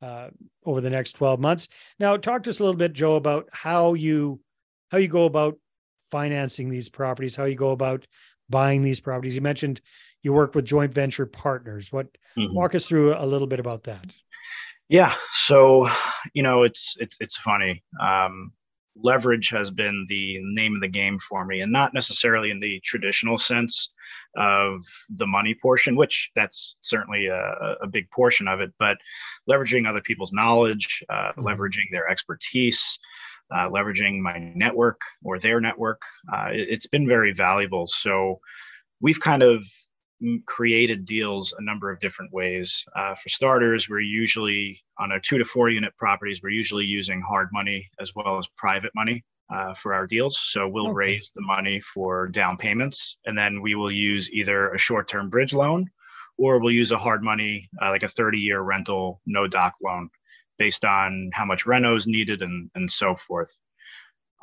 uh, 0.02 0.30
over 0.66 0.82
the 0.82 0.90
next 0.90 1.14
twelve 1.14 1.40
months. 1.40 1.68
Now, 2.00 2.18
talk 2.18 2.44
to 2.44 2.50
us 2.50 2.60
a 2.60 2.64
little 2.64 2.78
bit, 2.78 2.94
Joe, 2.94 3.16
about 3.16 3.50
how 3.52 3.94
you 3.94 4.40
how 4.90 4.98
you 4.98 5.08
go 5.08 5.26
about 5.26 5.58
financing 6.12 6.70
these 6.70 6.90
properties, 6.90 7.36
how 7.36 7.46
you 7.46 7.56
go 7.56 7.72
about 7.72 8.06
buying 8.50 8.82
these 8.82 9.00
properties. 9.00 9.36
You 9.36 9.42
mentioned 9.42 9.82
you 10.24 10.34
work 10.34 10.56
with 10.56 10.66
joint 10.66 10.94
venture 10.94 11.26
partners. 11.26 11.92
What 11.92 12.08
mm-hmm. 12.38 12.54
walk 12.54 12.76
us 12.76 12.88
through 12.88 13.16
a 13.16 13.26
little 13.26 13.48
bit 13.48 13.60
about 13.60 13.84
that? 13.84 14.06
Yeah, 14.90 15.14
so 15.34 15.88
you 16.34 16.44
know 16.44 16.64
it's 16.64 16.98
it's 17.00 17.18
it's 17.22 17.38
funny. 17.38 17.84
Um, 18.02 18.52
leverage 18.96 19.50
has 19.50 19.72
been 19.72 20.06
the 20.10 20.38
name 20.42 20.76
of 20.76 20.82
the 20.82 20.88
game 20.88 21.20
for 21.20 21.46
me, 21.46 21.62
and 21.62 21.72
not 21.72 21.94
necessarily 21.94 22.52
in 22.52 22.60
the 22.60 22.80
traditional 22.84 23.38
sense 23.38 23.92
of 24.38 24.82
the 25.10 25.28
money 25.28 25.56
portion, 25.62 25.96
which 25.96 26.30
that's 26.36 26.76
certainly 26.82 27.28
a, 27.28 27.76
a 27.82 27.88
big 27.88 28.10
portion 28.12 28.48
of 28.48 28.60
it, 28.60 28.72
but 28.80 28.98
leveraging 29.50 29.88
other 29.88 30.02
people's 30.02 30.34
knowledge, 30.34 31.04
uh, 31.10 31.32
mm-hmm. 31.32 31.48
leveraging 31.48 31.90
their 31.92 32.10
expertise. 32.10 33.00
Uh, 33.54 33.68
leveraging 33.68 34.22
my 34.22 34.38
network 34.56 35.02
or 35.26 35.38
their 35.38 35.60
network, 35.60 36.02
uh, 36.34 36.48
it, 36.54 36.68
it's 36.70 36.88
been 36.88 37.06
very 37.06 37.34
valuable. 37.34 37.86
So, 37.86 38.40
we've 39.02 39.20
kind 39.20 39.44
of 39.44 39.66
created 40.46 41.06
deals 41.06 41.54
a 41.58 41.64
number 41.64 41.92
of 41.92 42.00
different 42.00 42.32
ways. 42.32 42.86
Uh, 42.96 43.16
for 43.16 43.30
starters, 43.30 43.90
we're 43.90 44.00
usually 44.00 44.82
on 45.00 45.12
our 45.12 45.20
two 45.20 45.38
to 45.38 45.46
four 45.46 45.70
unit 45.70 45.96
properties, 45.98 46.42
we're 46.42 46.50
usually 46.50 46.86
using 46.86 47.22
hard 47.22 47.50
money 47.52 47.90
as 48.00 48.14
well 48.16 48.38
as 48.38 48.48
private 48.58 48.92
money 48.96 49.24
uh, 49.54 49.74
for 49.74 49.94
our 49.94 50.08
deals. 50.08 50.40
So 50.42 50.68
we'll 50.68 50.90
okay. 50.90 50.96
raise 50.96 51.32
the 51.36 51.42
money 51.42 51.80
for 51.82 52.28
down 52.28 52.58
payments, 52.58 53.18
and 53.26 53.38
then 53.38 53.62
we 53.62 53.76
will 53.76 53.92
use 53.92 54.32
either 54.32 54.72
a 54.72 54.78
short 54.78 55.08
term 55.08 55.30
bridge 55.30 55.54
loan 55.54 55.86
or 56.38 56.60
we'll 56.60 56.72
use 56.74 56.92
a 56.92 56.98
hard 56.98 57.24
money, 57.24 57.70
uh, 57.82 57.90
like 57.90 58.04
a 58.04 58.08
30 58.08 58.40
year 58.40 58.62
rental, 58.62 59.22
no 59.26 59.48
doc 59.48 59.76
loan 59.84 60.10
based 60.58 60.86
on 60.86 61.30
how 61.34 61.46
much 61.46 61.66
reno 61.66 61.96
is 61.96 62.08
needed 62.08 62.42
and, 62.42 62.70
and 62.76 62.90
so 62.90 63.16
forth. 63.16 63.56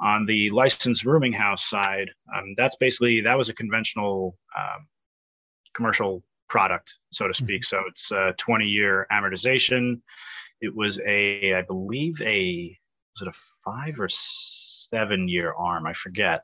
On 0.00 0.26
the 0.26 0.50
licensed 0.50 1.04
rooming 1.04 1.32
house 1.32 1.68
side, 1.68 2.08
um, 2.34 2.54
that's 2.56 2.76
basically 2.76 3.20
that 3.22 3.36
was 3.36 3.48
a 3.48 3.54
conventional 3.54 4.36
um, 4.56 4.86
commercial 5.74 6.22
product, 6.48 6.94
so 7.10 7.28
to 7.28 7.34
speak. 7.34 7.62
Mm-hmm. 7.62 7.76
So 7.76 7.82
it's 7.88 8.10
a 8.10 8.34
20 8.38 8.64
year 8.64 9.06
amortization. 9.12 10.00
It 10.60 10.74
was 10.74 11.00
a, 11.06 11.54
I 11.54 11.62
believe, 11.62 12.20
a 12.22 12.76
was 13.14 13.22
it 13.22 13.28
a 13.28 13.38
five 13.64 14.00
or 14.00 14.08
seven 14.08 15.28
year 15.28 15.52
arm? 15.52 15.86
I 15.86 15.92
forget. 15.92 16.42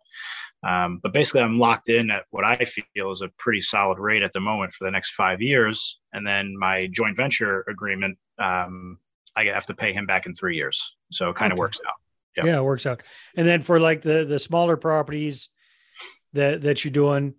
Um, 0.67 1.01
but 1.03 1.13
basically, 1.13 1.43
I'm 1.43 1.59
locked 1.59 1.91
in 1.91 2.11
at 2.11 2.25
what 2.31 2.45
I 2.45 2.57
feel 2.65 3.11
is 3.11 3.21
a 3.21 3.29
pretty 3.39 3.61
solid 3.61 3.99
rate 3.99 4.23
at 4.23 4.33
the 4.33 4.41
moment 4.41 4.73
for 4.73 4.85
the 4.85 4.91
next 4.91 5.13
five 5.13 5.43
years. 5.43 6.01
And 6.13 6.27
then 6.27 6.57
my 6.59 6.89
joint 6.91 7.17
venture 7.17 7.65
agreement, 7.69 8.17
um, 8.39 8.99
I 9.37 9.45
have 9.45 9.67
to 9.67 9.75
pay 9.75 9.93
him 9.93 10.07
back 10.07 10.27
in 10.27 10.35
three 10.35 10.57
years. 10.57 10.97
So 11.11 11.29
it 11.31 11.37
kind 11.37 11.53
of 11.53 11.57
okay. 11.57 11.61
works 11.61 11.81
out. 11.87 11.95
Yep. 12.37 12.47
Yeah, 12.47 12.59
it 12.59 12.65
works 12.65 12.87
out. 12.87 13.03
And 13.37 13.47
then 13.47 13.63
for 13.63 13.79
like 13.79 14.03
the 14.03 14.25
the 14.25 14.39
smaller 14.39 14.77
properties 14.77 15.51
that 16.33 16.63
that 16.63 16.85
you're 16.85 16.93
doing, 16.93 17.35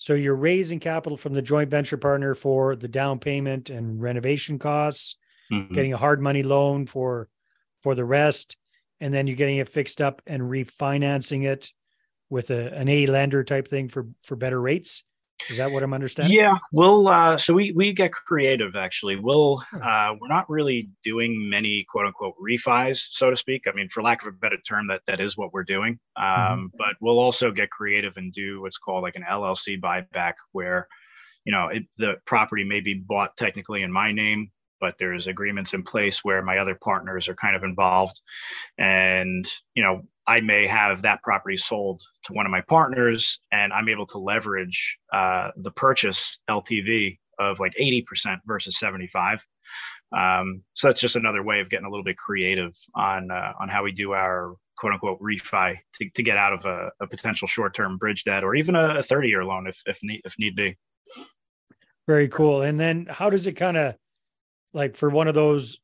so 0.00 0.14
you're 0.14 0.34
raising 0.34 0.80
capital 0.80 1.18
from 1.18 1.34
the 1.34 1.42
joint 1.42 1.68
venture 1.68 1.98
partner 1.98 2.34
for 2.34 2.74
the 2.74 2.88
down 2.88 3.18
payment 3.18 3.68
and 3.68 4.00
renovation 4.00 4.58
costs, 4.58 5.16
mm-hmm. 5.52 5.74
getting 5.74 5.92
a 5.92 5.98
hard 5.98 6.22
money 6.22 6.42
loan 6.42 6.86
for 6.86 7.28
for 7.82 7.94
the 7.94 8.04
rest, 8.04 8.56
and 9.00 9.12
then 9.12 9.26
you're 9.26 9.36
getting 9.36 9.58
it 9.58 9.68
fixed 9.68 10.00
up 10.00 10.22
and 10.26 10.42
refinancing 10.42 11.44
it 11.44 11.70
with 12.30 12.50
a, 12.50 12.74
an 12.74 12.88
A 12.88 13.06
lender 13.06 13.44
type 13.44 13.68
thing 13.68 13.88
for 13.88 14.08
for 14.24 14.36
better 14.36 14.60
rates. 14.60 15.04
Is 15.48 15.56
that 15.56 15.70
what 15.70 15.82
I'm 15.82 15.92
understanding? 15.92 16.36
Yeah, 16.36 16.58
we'll. 16.72 17.08
Uh, 17.08 17.36
so 17.36 17.54
we 17.54 17.72
we 17.72 17.92
get 17.92 18.12
creative. 18.12 18.76
Actually, 18.76 19.16
we'll. 19.16 19.62
Uh, 19.80 20.14
we're 20.20 20.28
not 20.28 20.48
really 20.48 20.90
doing 21.02 21.48
many 21.48 21.84
quote 21.90 22.06
unquote 22.06 22.34
refis, 22.40 23.06
so 23.10 23.30
to 23.30 23.36
speak. 23.36 23.66
I 23.66 23.72
mean, 23.72 23.88
for 23.88 24.02
lack 24.02 24.22
of 24.22 24.28
a 24.28 24.32
better 24.36 24.58
term, 24.58 24.86
that 24.88 25.00
that 25.06 25.20
is 25.20 25.36
what 25.36 25.52
we're 25.52 25.64
doing. 25.64 25.98
Um, 26.16 26.24
mm-hmm. 26.26 26.66
But 26.76 26.96
we'll 27.00 27.18
also 27.18 27.50
get 27.50 27.70
creative 27.70 28.16
and 28.16 28.32
do 28.32 28.60
what's 28.60 28.78
called 28.78 29.02
like 29.02 29.16
an 29.16 29.24
LLC 29.28 29.80
buyback, 29.80 30.34
where 30.52 30.86
you 31.44 31.52
know 31.52 31.68
it, 31.68 31.84
the 31.96 32.16
property 32.26 32.64
may 32.64 32.80
be 32.80 32.94
bought 32.94 33.36
technically 33.36 33.82
in 33.82 33.90
my 33.90 34.12
name, 34.12 34.50
but 34.80 34.94
there's 34.98 35.26
agreements 35.26 35.74
in 35.74 35.82
place 35.82 36.24
where 36.24 36.42
my 36.42 36.58
other 36.58 36.74
partners 36.74 37.28
are 37.28 37.34
kind 37.34 37.56
of 37.56 37.64
involved, 37.64 38.20
and 38.78 39.48
you 39.74 39.82
know 39.82 40.02
I 40.30 40.40
may 40.40 40.64
have 40.68 41.02
that 41.02 41.24
property 41.24 41.56
sold 41.56 42.04
to 42.26 42.32
one 42.32 42.46
of 42.46 42.52
my 42.52 42.60
partners, 42.68 43.40
and 43.50 43.72
I'm 43.72 43.88
able 43.88 44.06
to 44.06 44.18
leverage 44.18 44.96
uh, 45.12 45.50
the 45.56 45.72
purchase 45.72 46.38
LTV 46.48 47.18
of 47.40 47.58
like 47.58 47.74
80% 47.74 48.38
versus 48.46 48.78
75. 48.78 49.44
Um, 50.16 50.62
so 50.74 50.86
that's 50.86 51.00
just 51.00 51.16
another 51.16 51.42
way 51.42 51.58
of 51.58 51.68
getting 51.68 51.84
a 51.84 51.90
little 51.90 52.04
bit 52.04 52.16
creative 52.16 52.72
on 52.94 53.32
uh, 53.32 53.54
on 53.60 53.68
how 53.68 53.82
we 53.82 53.90
do 53.90 54.12
our 54.12 54.54
quote 54.78 54.92
unquote 54.92 55.20
refi 55.20 55.76
to, 55.94 56.10
to 56.10 56.22
get 56.22 56.36
out 56.36 56.52
of 56.52 56.64
a, 56.64 56.90
a 57.00 57.08
potential 57.08 57.48
short 57.48 57.74
term 57.74 57.98
bridge 57.98 58.22
debt 58.22 58.44
or 58.44 58.54
even 58.54 58.76
a 58.76 59.02
30 59.02 59.28
year 59.28 59.44
loan 59.44 59.66
if 59.66 59.80
if 59.86 59.98
need 60.04 60.20
if 60.24 60.36
need 60.38 60.54
be. 60.54 60.76
Very 62.06 62.28
cool. 62.28 62.62
And 62.62 62.78
then 62.78 63.06
how 63.10 63.30
does 63.30 63.48
it 63.48 63.54
kind 63.54 63.76
of 63.76 63.96
like 64.72 64.96
for 64.96 65.10
one 65.10 65.26
of 65.26 65.34
those 65.34 65.80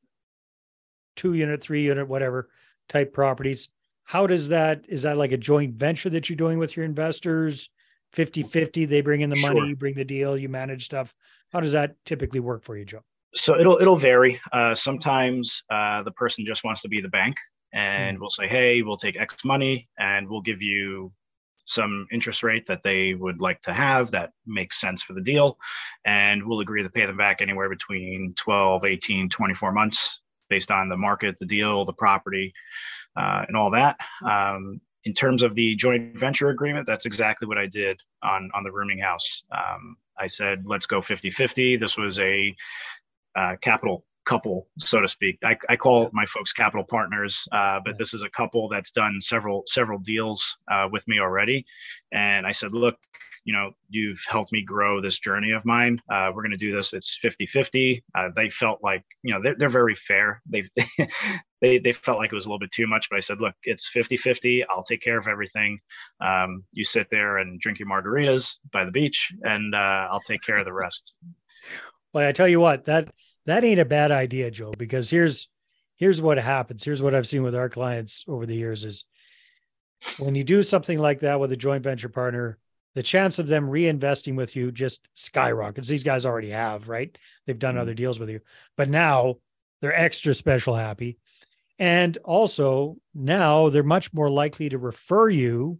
two 1.16 1.34
unit, 1.34 1.60
three 1.60 1.82
unit, 1.82 2.06
whatever 2.06 2.48
type 2.88 3.12
properties? 3.12 3.70
How 4.06 4.26
does 4.26 4.48
that 4.48 4.84
is 4.88 5.02
that 5.02 5.18
like 5.18 5.32
a 5.32 5.36
joint 5.36 5.74
venture 5.74 6.08
that 6.10 6.30
you're 6.30 6.36
doing 6.36 6.58
with 6.58 6.76
your 6.76 6.86
investors? 6.86 7.68
50 8.12 8.44
50 8.44 8.86
they 8.86 9.02
bring 9.02 9.20
in 9.20 9.30
the 9.30 9.40
money 9.40 9.58
sure. 9.58 9.66
you 9.66 9.76
bring 9.76 9.94
the 9.94 10.04
deal 10.04 10.38
you 10.38 10.48
manage 10.48 10.84
stuff. 10.84 11.14
How 11.52 11.60
does 11.60 11.72
that 11.72 11.96
typically 12.06 12.40
work 12.40 12.62
for 12.62 12.76
you 12.76 12.84
joe? 12.84 13.02
So 13.34 13.58
it'll 13.58 13.78
it'll 13.78 13.96
vary. 13.96 14.40
Uh, 14.52 14.74
sometimes 14.74 15.62
uh, 15.68 16.02
the 16.02 16.12
person 16.12 16.46
just 16.46 16.64
wants 16.64 16.80
to 16.82 16.88
be 16.88 17.00
the 17.00 17.08
bank 17.08 17.36
and 17.74 18.16
mm 18.16 18.20
we'll 18.20 18.30
say 18.30 18.46
hey 18.46 18.80
we'll 18.80 18.96
take 18.96 19.20
x 19.20 19.44
money 19.44 19.88
and 19.98 20.28
we'll 20.28 20.40
give 20.40 20.62
you 20.62 21.10
some 21.66 22.06
interest 22.12 22.44
rate 22.44 22.64
that 22.66 22.82
they 22.84 23.14
would 23.14 23.40
like 23.40 23.60
to 23.60 23.74
have 23.74 24.12
that 24.12 24.30
makes 24.46 24.80
sense 24.80 25.02
for 25.02 25.14
the 25.14 25.20
deal. 25.20 25.58
And 26.04 26.46
we'll 26.46 26.60
agree 26.60 26.84
to 26.84 26.88
pay 26.88 27.06
them 27.06 27.16
back 27.16 27.42
anywhere 27.42 27.68
between 27.68 28.34
12 28.36 28.84
18 28.84 29.28
24 29.28 29.72
months 29.72 30.20
based 30.48 30.70
on 30.70 30.88
the 30.88 30.96
market 30.96 31.36
the 31.38 31.46
deal 31.46 31.84
the 31.84 31.92
property 31.92 32.54
uh, 33.16 33.44
and 33.48 33.56
all 33.56 33.70
that. 33.70 33.96
Um, 34.24 34.80
in 35.04 35.14
terms 35.14 35.42
of 35.42 35.54
the 35.54 35.74
joint 35.76 36.16
venture 36.16 36.48
agreement, 36.48 36.86
that's 36.86 37.06
exactly 37.06 37.46
what 37.46 37.58
I 37.58 37.66
did 37.66 38.00
on 38.22 38.50
on 38.54 38.64
the 38.64 38.72
rooming 38.72 38.98
house. 38.98 39.44
Um, 39.52 39.96
I 40.18 40.26
said, 40.26 40.66
let's 40.66 40.86
go 40.86 41.00
50 41.00 41.30
50. 41.30 41.76
This 41.76 41.96
was 41.96 42.18
a 42.20 42.54
uh, 43.36 43.56
capital 43.60 44.04
couple, 44.24 44.66
so 44.78 45.00
to 45.00 45.08
speak. 45.08 45.38
I, 45.44 45.56
I 45.68 45.76
call 45.76 46.10
my 46.12 46.26
folks 46.26 46.52
capital 46.52 46.84
partners, 46.84 47.46
uh, 47.52 47.80
but 47.84 47.96
this 47.96 48.12
is 48.12 48.24
a 48.24 48.30
couple 48.30 48.68
that's 48.68 48.90
done 48.90 49.20
several 49.20 49.62
several 49.66 49.98
deals 50.00 50.58
uh, 50.70 50.88
with 50.90 51.06
me 51.06 51.20
already. 51.20 51.64
And 52.12 52.46
I 52.46 52.50
said, 52.50 52.74
look, 52.74 52.96
you 53.46 53.52
know, 53.52 53.70
you've 53.88 54.20
helped 54.28 54.50
me 54.50 54.60
grow 54.60 55.00
this 55.00 55.20
journey 55.20 55.52
of 55.52 55.64
mine. 55.64 56.02
Uh, 56.10 56.32
we're 56.34 56.42
going 56.42 56.50
to 56.50 56.56
do 56.56 56.74
this. 56.74 56.92
It's 56.92 57.16
50 57.22 57.46
50. 57.46 58.04
Uh, 58.12 58.28
they 58.34 58.50
felt 58.50 58.80
like, 58.82 59.04
you 59.22 59.32
know, 59.32 59.40
they're, 59.40 59.54
they're 59.56 59.68
very 59.68 59.94
fair. 59.94 60.42
They've, 60.46 60.68
they, 61.60 61.78
they 61.78 61.92
felt 61.92 62.18
like 62.18 62.32
it 62.32 62.34
was 62.34 62.46
a 62.46 62.48
little 62.48 62.58
bit 62.58 62.72
too 62.72 62.88
much, 62.88 63.08
but 63.08 63.16
I 63.16 63.20
said, 63.20 63.40
look, 63.40 63.54
it's 63.62 63.88
50 63.88 64.16
50. 64.16 64.64
I'll 64.68 64.82
take 64.82 65.00
care 65.00 65.16
of 65.16 65.28
everything. 65.28 65.78
Um, 66.20 66.64
you 66.72 66.82
sit 66.82 67.06
there 67.08 67.38
and 67.38 67.60
drink 67.60 67.78
your 67.78 67.88
margaritas 67.88 68.56
by 68.72 68.84
the 68.84 68.90
beach, 68.90 69.32
and 69.42 69.76
uh, 69.76 70.08
I'll 70.10 70.20
take 70.20 70.42
care 70.42 70.58
of 70.58 70.64
the 70.64 70.72
rest. 70.72 71.14
Well, 72.12 72.28
I 72.28 72.32
tell 72.32 72.48
you 72.48 72.58
what, 72.58 72.86
that, 72.86 73.08
that 73.46 73.62
ain't 73.62 73.78
a 73.78 73.84
bad 73.84 74.10
idea, 74.10 74.50
Joe, 74.50 74.72
because 74.76 75.08
here's, 75.08 75.48
here's 75.94 76.20
what 76.20 76.38
happens. 76.38 76.82
Here's 76.82 77.00
what 77.00 77.14
I've 77.14 77.28
seen 77.28 77.44
with 77.44 77.54
our 77.54 77.68
clients 77.68 78.24
over 78.26 78.44
the 78.44 78.56
years 78.56 78.82
is 78.82 79.04
when 80.18 80.34
you 80.34 80.42
do 80.42 80.64
something 80.64 80.98
like 80.98 81.20
that 81.20 81.38
with 81.38 81.52
a 81.52 81.56
joint 81.56 81.84
venture 81.84 82.08
partner, 82.08 82.58
the 82.96 83.02
chance 83.02 83.38
of 83.38 83.46
them 83.46 83.68
reinvesting 83.68 84.36
with 84.36 84.56
you 84.56 84.72
just 84.72 85.06
skyrockets. 85.12 85.86
These 85.86 86.02
guys 86.02 86.24
already 86.24 86.50
have, 86.50 86.88
right? 86.88 87.16
They've 87.46 87.58
done 87.58 87.74
mm-hmm. 87.74 87.82
other 87.82 87.94
deals 87.94 88.18
with 88.18 88.30
you, 88.30 88.40
but 88.74 88.88
now 88.88 89.36
they're 89.80 89.94
extra 89.94 90.34
special 90.34 90.74
happy. 90.74 91.18
And 91.78 92.16
also 92.24 92.96
now 93.14 93.68
they're 93.68 93.82
much 93.82 94.14
more 94.14 94.30
likely 94.30 94.70
to 94.70 94.78
refer 94.78 95.28
you 95.28 95.78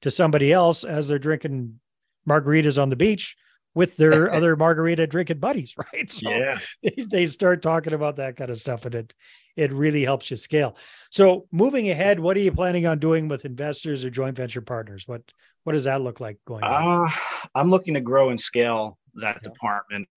to 0.00 0.10
somebody 0.10 0.54
else 0.54 0.84
as 0.84 1.06
they're 1.06 1.18
drinking 1.18 1.80
margaritas 2.26 2.82
on 2.82 2.88
the 2.88 2.96
beach 2.96 3.36
with 3.74 3.96
their 3.96 4.30
other 4.34 4.56
margarita 4.56 5.06
drinking 5.06 5.38
buddies, 5.38 5.74
right? 5.92 6.10
So 6.10 6.30
yeah. 6.30 6.58
they, 6.82 6.94
they 7.10 7.26
start 7.26 7.62
talking 7.62 7.92
about 7.92 8.16
that 8.16 8.36
kind 8.36 8.50
of 8.50 8.58
stuff 8.58 8.84
and 8.84 8.94
it 8.94 9.14
it 9.56 9.72
really 9.72 10.02
helps 10.02 10.32
you 10.32 10.36
scale. 10.36 10.76
So 11.10 11.46
moving 11.52 11.88
ahead, 11.88 12.18
what 12.18 12.36
are 12.36 12.40
you 12.40 12.50
planning 12.50 12.86
on 12.86 12.98
doing 12.98 13.28
with 13.28 13.44
investors 13.44 14.04
or 14.04 14.10
joint 14.10 14.36
venture 14.36 14.60
partners? 14.60 15.06
What 15.06 15.22
what 15.62 15.72
does 15.72 15.84
that 15.84 16.02
look 16.02 16.20
like 16.20 16.38
going 16.44 16.64
on? 16.64 17.06
Uh, 17.06 17.10
I'm 17.54 17.70
looking 17.70 17.94
to 17.94 18.00
grow 18.00 18.30
and 18.30 18.40
scale 18.40 18.98
that 19.14 19.38
yeah. 19.42 19.50
department. 19.50 20.08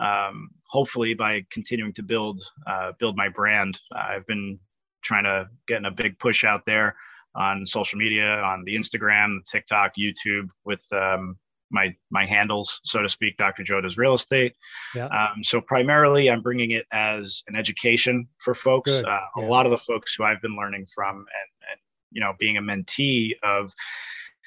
Um, 0.00 0.50
hopefully 0.66 1.14
by 1.14 1.46
continuing 1.50 1.92
to 1.94 2.02
build 2.02 2.42
uh, 2.66 2.92
build 2.98 3.16
my 3.16 3.28
brand. 3.28 3.78
I've 3.94 4.26
been 4.26 4.58
trying 5.02 5.24
to 5.24 5.48
get 5.68 5.78
in 5.78 5.84
a 5.86 5.90
big 5.90 6.18
push 6.18 6.44
out 6.44 6.66
there 6.66 6.96
on 7.34 7.66
social 7.66 7.98
media, 7.98 8.24
on 8.24 8.64
the 8.64 8.74
Instagram, 8.76 9.44
TikTok, 9.44 9.92
YouTube 9.98 10.48
with 10.64 10.84
um, 10.92 11.36
my 11.74 11.94
my 12.10 12.24
handles, 12.24 12.80
so 12.84 13.02
to 13.02 13.08
speak, 13.08 13.36
Dr. 13.36 13.64
Joe 13.64 13.80
does 13.82 13.98
real 13.98 14.14
estate. 14.14 14.54
Yeah. 14.94 15.06
Um, 15.06 15.42
so 15.42 15.60
primarily, 15.60 16.30
I'm 16.30 16.40
bringing 16.40 16.70
it 16.70 16.86
as 16.92 17.42
an 17.48 17.56
education 17.56 18.28
for 18.38 18.54
folks. 18.54 18.92
Uh, 18.92 19.02
yeah. 19.02 19.20
A 19.36 19.44
lot 19.46 19.66
of 19.66 19.70
the 19.70 19.76
folks 19.76 20.14
who 20.14 20.24
I've 20.24 20.40
been 20.40 20.56
learning 20.56 20.86
from, 20.94 21.16
and 21.16 21.50
and 21.70 21.80
you 22.12 22.20
know, 22.20 22.32
being 22.38 22.56
a 22.56 22.62
mentee 22.62 23.32
of 23.42 23.72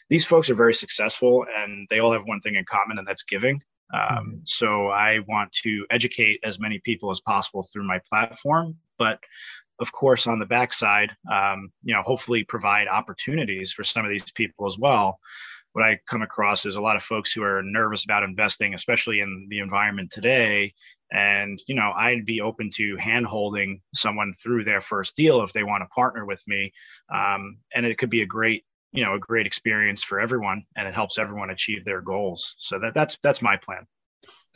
these 0.10 0.26
folks 0.26 0.50
are 0.50 0.56
very 0.56 0.74
successful, 0.74 1.46
and 1.56 1.86
they 1.90 2.00
all 2.00 2.14
have 2.14 2.24
one 2.24 2.40
thing 2.40 2.56
in 2.56 2.66
common, 2.66 2.98
and 2.98 3.08
that's 3.08 3.24
giving. 3.24 3.62
Um, 3.94 4.02
mm-hmm. 4.02 4.36
So 4.46 4.88
I 4.88 5.20
want 5.28 5.52
to 5.64 5.86
educate 5.92 6.40
as 6.44 6.60
many 6.60 6.80
people 6.80 7.12
as 7.12 7.20
possible 7.20 7.64
through 7.64 7.88
my 7.88 8.00
platform, 8.10 8.78
but 8.98 9.20
of 9.80 9.92
course, 9.92 10.26
on 10.26 10.40
the 10.40 10.46
backside, 10.46 11.12
um, 11.32 11.72
you 11.84 11.94
know, 11.94 12.02
hopefully 12.02 12.44
provide 12.44 12.88
opportunities 12.88 13.72
for 13.72 13.84
some 13.84 14.04
of 14.04 14.10
these 14.10 14.32
people 14.32 14.66
as 14.66 14.78
well. 14.80 15.20
What 15.78 15.86
I 15.86 16.00
come 16.08 16.24
across 16.24 16.66
is 16.66 16.76
a 16.76 16.82
lot 16.82 16.96
of 16.96 17.04
folks 17.04 17.32
who 17.32 17.44
are 17.44 17.62
nervous 17.62 18.04
about 18.04 18.24
investing, 18.24 18.74
especially 18.74 19.20
in 19.20 19.46
the 19.48 19.60
environment 19.60 20.10
today. 20.10 20.74
And 21.12 21.62
you 21.68 21.76
know, 21.76 21.94
I'd 21.96 22.26
be 22.26 22.42
open 22.42 22.72
to 22.78 22.96
hand 22.96 23.28
holding 23.28 23.82
someone 23.94 24.34
through 24.34 24.64
their 24.64 24.82
first 24.82 25.16
deal 25.16 25.44
if 25.44 25.54
they 25.54 25.62
want 25.62 25.84
to 25.84 25.88
partner 25.90 26.26
with 26.26 26.42
me. 26.48 26.74
Um, 27.14 27.60
and 27.76 27.86
it 27.86 28.00
could 28.00 28.10
be 28.10 28.24
a 28.24 28.26
great 28.26 28.66
you 28.92 29.06
know 29.06 29.14
a 29.14 29.20
great 29.20 29.46
experience 29.46 30.04
for 30.04 30.20
everyone 30.20 30.64
and 30.76 30.88
it 30.88 30.96
helps 30.96 31.20
everyone 31.20 31.52
achieve 31.52 31.86
their 31.86 32.02
goals 32.02 32.56
so 32.58 32.80
that 32.80 32.96
that's 32.96 33.20
that's 33.22 33.44
my 33.44 33.56
plan 33.58 33.86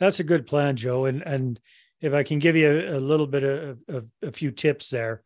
that's 0.00 0.18
a 0.20 0.24
good 0.24 0.46
plan 0.46 0.74
joe 0.74 1.04
and 1.04 1.22
and 1.26 1.60
if 2.00 2.14
i 2.14 2.22
can 2.22 2.38
give 2.38 2.56
you 2.56 2.66
a, 2.66 2.96
a 2.96 2.98
little 2.98 3.26
bit 3.26 3.44
of, 3.44 3.78
of, 3.88 4.06
a 4.22 4.32
few 4.32 4.50
tips 4.50 4.88
there 4.88 5.22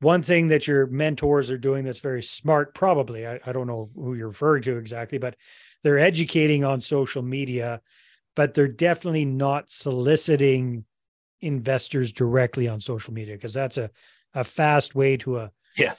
one 0.00 0.22
thing 0.22 0.48
that 0.48 0.66
your 0.66 0.86
mentors 0.86 1.50
are 1.50 1.58
doing 1.58 1.84
that's 1.84 2.00
very 2.00 2.22
smart 2.22 2.74
probably 2.74 3.26
I, 3.26 3.40
I 3.44 3.52
don't 3.52 3.66
know 3.66 3.90
who 3.94 4.14
you're 4.14 4.28
referring 4.28 4.62
to 4.64 4.76
exactly 4.76 5.18
but 5.18 5.36
they're 5.82 5.98
educating 5.98 6.64
on 6.64 6.80
social 6.80 7.22
media 7.22 7.80
but 8.36 8.54
they're 8.54 8.68
definitely 8.68 9.24
not 9.24 9.70
soliciting 9.70 10.84
investors 11.40 12.12
directly 12.12 12.68
on 12.68 12.80
social 12.80 13.12
media 13.12 13.34
because 13.34 13.54
that's 13.54 13.78
a, 13.78 13.90
a 14.34 14.44
fast 14.44 14.94
way 14.94 15.16
to 15.18 15.38
a 15.38 15.50
yeah 15.76 15.94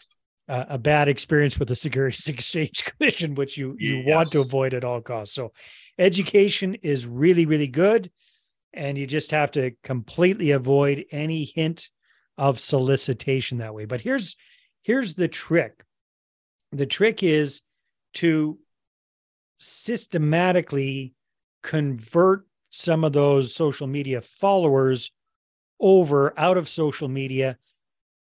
uh, 0.50 0.66
a 0.70 0.78
bad 0.78 1.08
experience 1.08 1.58
with 1.58 1.70
the 1.70 1.76
Securities 1.76 2.28
Exchange 2.28 2.84
Commission, 2.98 3.36
which 3.36 3.58
you 3.58 3.76
you 3.80 3.98
yes. 3.98 4.06
want 4.06 4.32
to 4.32 4.42
avoid 4.42 4.74
at 4.74 4.84
all 4.84 5.00
costs. 5.00 5.34
So, 5.34 5.54
education 5.98 6.76
is 6.82 7.08
really 7.08 7.46
really 7.46 7.68
good, 7.68 8.12
and 8.74 8.98
you 8.98 9.08
just 9.08 9.32
have 9.32 9.52
to 9.52 9.72
completely 9.84 10.52
avoid 10.52 11.06
any 11.12 11.46
hint 11.46 11.90
of 12.38 12.60
solicitation 12.60 13.60
that 13.60 13.74
way. 13.74 13.86
But 13.86 14.02
here's 14.02 14.36
here's 14.84 15.14
the 15.14 15.28
trick. 15.28 15.84
The 16.72 16.86
trick 16.86 17.24
is 17.24 17.62
to 18.16 18.58
systematically 19.60 21.14
convert 21.62 22.46
some 22.70 23.04
of 23.04 23.14
those 23.14 23.54
social 23.54 23.88
media 23.88 24.22
followers 24.22 25.12
over 25.80 26.34
out 26.38 26.58
of 26.58 26.70
social 26.70 27.08
media 27.08 27.58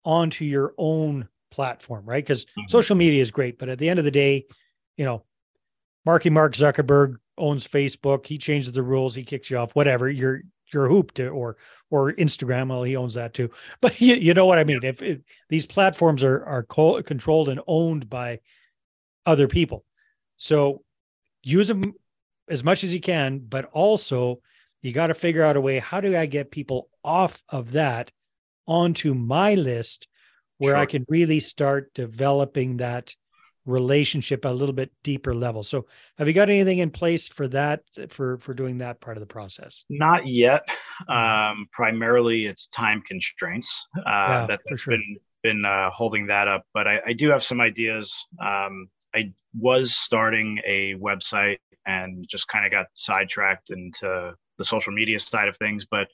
onto 0.05 0.45
your 0.45 0.75
own 0.79 1.29
platform, 1.51 2.05
right? 2.07 2.25
Because 2.25 2.47
mm-hmm. 2.47 2.63
social 2.69 2.97
media 2.97 3.21
is 3.21 3.31
great, 3.31 3.59
but 3.59 3.69
at 3.69 3.79
the 3.79 3.89
end 3.89 3.99
of 3.99 4.05
the 4.05 4.11
day, 4.11 4.47
you 4.97 5.05
know, 5.05 5.25
Marky 6.05 6.31
Mark 6.31 6.55
Zuckerberg 6.55 7.17
owns 7.37 7.67
Facebook. 7.67 8.27
He 8.27 8.39
changes 8.39 8.73
the 8.73 8.83
rules. 8.83 9.15
He 9.15 9.25
kicks 9.25 9.51
you 9.51 9.59
off. 9.59 9.75
Whatever. 9.75 10.09
You're 10.09 10.43
you're 10.73 10.89
hooped 10.89 11.21
or 11.21 11.57
or 11.91 12.13
Instagram. 12.13 12.69
Well, 12.69 12.83
he 12.83 12.97
owns 12.97 13.15
that 13.15 13.35
too. 13.35 13.51
But 13.81 14.01
you, 14.01 14.15
you 14.15 14.35
know 14.35 14.47
what 14.47 14.59
I 14.59 14.65
mean. 14.65 14.81
If, 14.83 15.03
if 15.03 15.21
these 15.49 15.67
platforms 15.67 16.23
are 16.25 16.45
are 16.45 16.63
co- 16.65 17.03
controlled 17.03 17.49
and 17.49 17.61
owned 17.67 18.09
by 18.09 18.41
other 19.27 19.49
people, 19.49 19.85
so 20.37 20.83
use 21.43 21.69
them 21.69 21.95
as 22.49 22.65
much 22.65 22.85
as 22.85 22.93
you 22.93 23.01
can. 23.01 23.39
But 23.39 23.67
also, 23.73 24.41
you 24.83 24.93
got 24.93 25.09
to 25.09 25.15
figure 25.15 25.43
out 25.43 25.57
a 25.57 25.61
way. 25.61 25.79
How 25.79 26.01
do 26.01 26.17
I 26.17 26.27
get 26.27 26.51
people 26.51 26.89
off 27.05 27.43
of 27.49 27.73
that 27.73 28.11
onto 28.67 29.15
my 29.15 29.55
list 29.55 30.09
where 30.59 30.73
sure. 30.75 30.81
I 30.81 30.87
can 30.87 31.05
really 31.09 31.41
start 31.41 31.95
developing 31.95 32.79
that 32.79 33.15
relationship 33.69 34.45
a 34.45 34.49
little 34.49 34.75
bit 34.75 34.91
deeper 35.03 35.35
level. 35.35 35.63
So 35.63 35.87
have 36.17 36.27
you 36.27 36.35
got 36.35 36.49
anything 36.49 36.79
in 36.79 36.91
place 36.91 37.29
for 37.29 37.47
that 37.49 37.83
for 38.09 38.39
for 38.39 38.55
doing 38.55 38.79
that 38.79 39.01
part 39.01 39.17
of 39.17 39.21
the 39.21 39.27
process? 39.27 39.85
Not 39.91 40.27
yet. 40.27 40.63
Um, 41.09 41.69
primarily 41.73 42.47
it's 42.47 42.67
time 42.69 43.03
constraints 43.07 43.87
uh, 43.99 44.03
yeah, 44.07 44.47
that, 44.47 44.61
has 44.69 44.81
sure. 44.81 44.95
been 44.95 45.17
been 45.43 45.65
uh, 45.65 45.91
holding 45.91 46.27
that 46.27 46.49
up. 46.49 46.65
But 46.75 46.89
I, 46.89 47.01
I, 47.07 47.13
do 47.13 47.31
have 47.31 47.45
some 47.45 47.61
ideas. 47.61 48.27
Um, 48.45 48.89
I 49.15 49.33
was 49.57 49.95
starting 49.95 50.61
a 50.67 50.95
website 50.95 51.59
and 51.87 52.27
just 52.29 52.49
kind 52.49 52.67
of 52.67 52.73
got 52.73 52.87
sidetracked 52.95 53.71
into 53.71 54.35
the 54.59 54.65
social 54.65 54.93
media 54.93 55.21
side 55.21 55.49
of 55.49 55.57
things. 55.57 55.87
But 55.89 56.09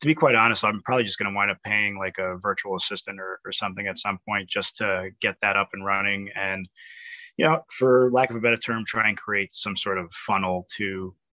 to 0.00 0.06
be 0.06 0.14
quite 0.14 0.36
honest, 0.36 0.64
I'm 0.64 0.80
probably 0.82 1.04
just 1.04 1.18
going 1.18 1.30
to 1.30 1.36
wind 1.36 1.50
up 1.50 1.58
paying 1.64 1.98
like 1.98 2.18
a 2.18 2.36
virtual 2.36 2.76
assistant 2.76 3.18
or, 3.20 3.40
or 3.44 3.52
something 3.52 3.88
at 3.88 3.98
some 3.98 4.18
point 4.26 4.48
just 4.48 4.76
to 4.76 5.10
get 5.20 5.34
that 5.42 5.56
up 5.56 5.70
and 5.72 5.84
running. 5.84 6.30
And, 6.36 6.68
you 7.38 7.46
know, 7.46 7.64
for 7.70 8.10
lack 8.12 8.30
of 8.30 8.36
a 8.36 8.40
better 8.40 8.56
term, 8.56 8.84
try 8.84 9.08
and 9.08 9.16
create 9.16 9.54
some 9.54 9.76
sort 9.76 9.96
of 9.96 10.12
funnel 10.12 10.66
to, 10.76 10.84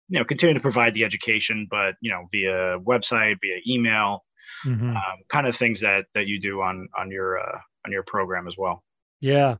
you 0.09 0.19
know, 0.19 0.25
continue 0.25 0.53
to 0.53 0.61
provide 0.61 0.93
the 0.95 1.05
education, 1.05 1.67
but, 1.71 1.95
you 2.01 2.11
know, 2.11 2.27
via 2.31 2.79
website, 2.81 3.37
via 3.41 3.61
email, 3.67 4.25
mm-hmm. 4.67 4.91
um, 4.91 5.19
kind 5.29 5.47
of 5.47 5.57
things 5.57 5.81
that, 5.81 6.07
that 6.15 6.27
you 6.27 6.41
do 6.41 6.61
on, 6.61 6.89
on 6.99 7.11
your, 7.11 7.39
uh, 7.39 7.59
on 7.87 7.93
your 7.93 8.03
program 8.03 8.49
as 8.49 8.59
well. 8.59 8.83
Yeah. 9.21 9.57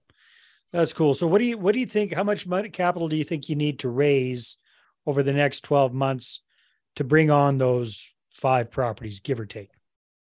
That's 0.73 0.93
cool. 0.93 1.15
So 1.15 1.29
what 1.29 1.39
do 1.39 1.45
you, 1.45 1.57
what 1.57 1.75
do 1.75 1.79
you 1.79 1.87
think, 1.87 2.13
how 2.13 2.25
much 2.25 2.47
money 2.47 2.71
capital 2.71 3.09
do 3.09 3.17
you 3.17 3.25
think 3.25 3.49
you 3.49 3.55
need 3.57 3.79
to 3.81 3.89
raise 3.89 4.59
over 5.07 5.23
the 5.23 5.33
next 5.33 5.61
12 5.61 5.95
months 5.95 6.41
to 6.97 7.05
bring 7.05 7.31
on 7.31 7.59
those 7.59 8.13
five 8.31 8.71
properties, 8.71 9.21
give 9.21 9.39
or 9.39 9.47
take? 9.47 9.71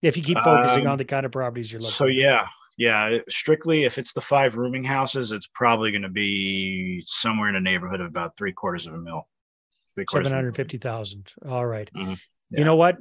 If 0.04 0.16
you 0.18 0.22
keep 0.22 0.38
focusing 0.38 0.86
um, 0.86 0.92
on 0.92 0.98
the 1.00 1.06
kind 1.06 1.26
of 1.26 1.32
properties 1.32 1.72
you're 1.72 1.82
looking. 1.82 1.94
So 1.94 2.06
yeah, 2.06 2.48
yeah. 2.78 3.18
Strictly, 3.30 3.84
if 3.84 3.98
it's 3.98 4.14
the 4.14 4.22
five 4.22 4.56
rooming 4.56 4.84
houses, 4.84 5.32
it's 5.32 5.48
probably 5.48 5.92
going 5.92 6.04
to 6.04 6.10
be 6.10 7.04
somewhere 7.06 7.50
in 7.50 7.56
the 7.56 7.60
neighborhood 7.60 8.02
of 8.02 8.08
about 8.08 8.38
three 8.38 8.54
quarters 8.54 8.88
of 8.88 8.94
a 8.94 8.98
mil. 8.98 9.28
Seven 10.10 10.32
hundred 10.32 10.56
fifty 10.56 10.78
thousand. 10.78 11.32
All 11.48 11.66
right. 11.66 11.90
mm-hmm. 11.96 12.12
yeah. 12.50 12.60
You 12.60 12.66
know 12.66 12.76
what? 12.76 12.98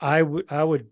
I 0.00 0.22
would. 0.22 0.46
I 0.50 0.64
would. 0.64 0.88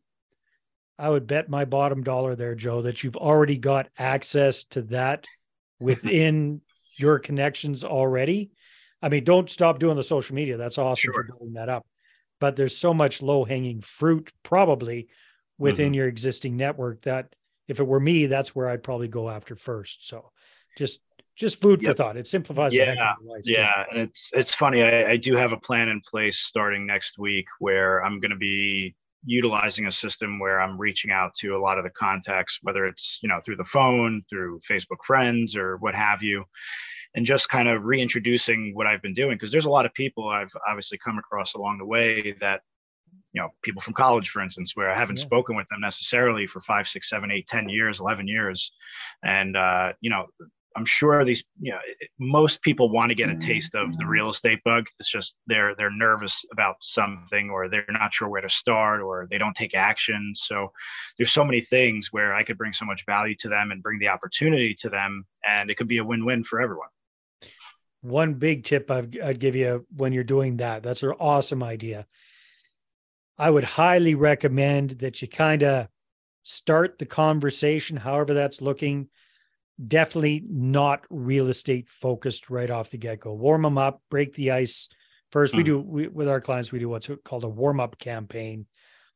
I 0.99 1.11
would 1.11 1.27
bet 1.27 1.49
my 1.49 1.65
bottom 1.65 2.05
dollar 2.05 2.37
there, 2.37 2.55
Joe, 2.55 2.83
that 2.83 3.03
you've 3.03 3.17
already 3.17 3.57
got 3.57 3.89
access 3.99 4.65
to 4.67 4.83
that 4.83 5.27
within 5.81 6.61
your 6.97 7.19
connections 7.19 7.83
already. 7.83 8.53
I 9.01 9.09
mean, 9.09 9.25
don't 9.25 9.51
stop 9.51 9.81
doing 9.81 9.97
the 9.97 10.05
social 10.05 10.37
media. 10.37 10.57
That's 10.57 10.79
awesome 10.79 11.13
sure. 11.13 11.15
for 11.15 11.25
building 11.25 11.55
that 11.55 11.69
up 11.69 11.85
but 12.43 12.57
there's 12.57 12.77
so 12.77 12.93
much 12.93 13.23
low 13.23 13.45
hanging 13.45 13.81
fruit 13.81 14.33
probably 14.43 15.07
within 15.59 15.87
mm-hmm. 15.87 15.95
your 15.95 16.09
existing 16.09 16.57
network 16.57 17.01
that 17.03 17.37
if 17.69 17.81
it 17.81 17.87
were 17.87 18.01
me, 18.01 18.27
that's 18.27 18.55
where 18.55 18.69
I'd 18.69 18.83
probably 18.83 19.09
go 19.09 19.29
after 19.29 19.57
first. 19.57 20.09
So 20.09 20.31
just 20.77 21.01
just 21.37 21.61
food 21.61 21.83
yep. 21.83 21.91
for 21.91 21.95
thought. 21.95 22.17
It 22.17 22.27
simplifies. 22.27 22.75
Yeah, 22.75 23.15
life, 23.23 23.43
yeah, 23.45 23.85
and 23.91 24.01
it's 24.01 24.31
it's 24.35 24.55
funny. 24.55 24.83
I, 24.83 25.13
I 25.13 25.17
do 25.17 25.37
have 25.37 25.53
a 25.53 25.57
plan 25.57 25.89
in 25.89 26.01
place 26.01 26.39
starting 26.39 26.87
next 26.87 27.19
week 27.19 27.47
where 27.59 28.05
I'm 28.05 28.21
going 28.21 28.31
to 28.31 28.37
be 28.37 28.95
utilizing 29.25 29.87
a 29.87 29.93
system 29.93 30.39
where 30.39 30.61
I'm 30.61 30.79
reaching 30.79 31.11
out 31.11 31.33
to 31.41 31.57
a 31.57 31.61
lot 31.61 31.79
of 31.79 31.85
the 31.85 31.91
contacts, 31.91 32.59
whether 32.63 32.87
it's 32.87 33.19
you 33.23 33.29
know 33.29 33.41
through 33.45 33.57
the 33.57 33.65
phone, 33.65 34.23
through 34.29 34.61
Facebook 34.69 35.05
friends, 35.05 35.57
or 35.57 35.77
what 35.79 35.95
have 35.95 36.23
you, 36.23 36.45
and 37.15 37.25
just 37.25 37.49
kind 37.49 37.69
of 37.69 37.85
reintroducing 37.85 38.75
what 38.75 38.87
I've 38.87 39.03
been 39.03 39.15
doing 39.15 39.37
because 39.37 39.53
there's 39.53 39.67
a 39.67 39.71
lot 39.71 39.87
of 39.87 39.95
people 39.95 40.29
I've 40.29 40.53
obviously 40.69 40.99
come 40.99 41.19
across 41.19 41.55
along 41.55 41.79
the 41.79 41.87
way 41.87 42.33
that 42.41 42.63
you 43.33 43.41
know 43.41 43.49
people 43.63 43.81
from 43.81 43.95
college 43.95 44.29
for 44.31 44.43
instance 44.43 44.77
where 44.77 44.91
i 44.91 44.95
haven't 44.95 45.19
yeah. 45.19 45.25
spoken 45.25 45.57
with 45.57 45.67
them 45.69 45.81
necessarily 45.81 46.47
for 46.47 46.61
five 46.61 46.87
six 46.87 47.09
seven 47.09 47.31
eight 47.31 47.47
ten 47.47 47.69
years 47.69 48.01
11 48.01 48.29
years. 48.29 48.73
And 49.25 49.57
uh, 49.57 49.93
you 50.01 50.11
know 50.11 50.27
i'm 50.75 50.85
sure 50.87 51.23
these 51.25 51.45
you 51.61 51.71
know 51.71 51.79
most 52.19 52.63
people 52.63 52.89
want 52.89 53.11
to 53.11 53.15
get 53.15 53.29
a 53.29 53.37
taste 53.37 53.75
of 53.75 53.97
the 53.99 54.07
real 54.07 54.31
estate 54.31 54.61
bug. 54.65 54.87
It's 54.99 55.11
just 55.11 55.35
they're 55.47 55.75
they're 55.77 55.91
nervous 55.91 56.45
about 56.53 56.77
something 56.81 57.51
or 57.51 57.69
they're 57.69 57.85
not 57.89 58.15
sure 58.15 58.29
where 58.29 58.41
to 58.41 58.49
start 58.49 59.01
or 59.03 59.27
they 59.31 59.39
don't 59.39 59.55
take 59.55 59.75
action. 59.75 60.33
So 60.35 60.73
there's 61.19 61.33
so 61.33 61.45
many 61.45 61.61
things 61.61 62.09
where 62.13 62.35
i 62.35 62.43
could 62.43 62.59
bring 62.59 62.73
so 62.73 62.85
much 62.85 63.05
value 63.07 63.35
to 63.37 63.49
them 63.49 63.71
and 63.71 63.83
bring 63.83 63.99
the 63.99 64.09
opportunity 64.09 64.75
to 64.81 64.89
them 64.89 65.25
and 65.47 65.71
it 65.71 65.77
could 65.77 65.89
be 65.89 65.99
a 65.99 66.05
win-win 66.05 66.45
for 66.45 66.61
everyone. 66.61 66.89
One 68.01 68.35
big 68.35 68.65
tip 68.65 68.91
I'd, 68.91 69.21
I'd 69.21 69.39
give 69.39 69.55
you 69.55 69.87
when 69.95 70.13
you're 70.13 70.25
doing 70.25 70.57
that 70.57 70.83
that's 70.83 71.03
an 71.03 71.13
awesome 71.21 71.63
idea 71.63 72.07
i 73.39 73.51
would 73.51 73.65
highly 73.65 74.15
recommend 74.15 74.91
that 74.91 75.23
you 75.23 75.29
kind 75.29 75.63
of 75.63 75.89
start 76.43 76.99
the 76.99 77.07
conversation 77.07 77.97
however 77.97 78.35
that's 78.35 78.61
looking 78.61 79.09
definitely 79.87 80.45
not 80.49 81.05
real 81.11 81.49
estate 81.49 81.89
focused 81.89 82.51
right 82.51 82.71
off 82.71 82.91
the 82.91 82.99
get-go 82.99 83.33
warm 83.33 83.63
them 83.63 83.79
up 83.79 84.03
break 84.11 84.33
the 84.35 84.51
ice 84.51 84.89
first 85.31 85.55
mm. 85.55 85.59
we 85.59 85.63
do 85.63 85.79
we, 85.79 86.09
with 86.09 86.29
our 86.29 86.41
clients 86.41 86.73
we 86.73 86.79
do 86.79 86.89
what's 86.89 87.11
called 87.25 87.45
a 87.45 87.49
warm-up 87.49 87.99
campaign 87.99 88.67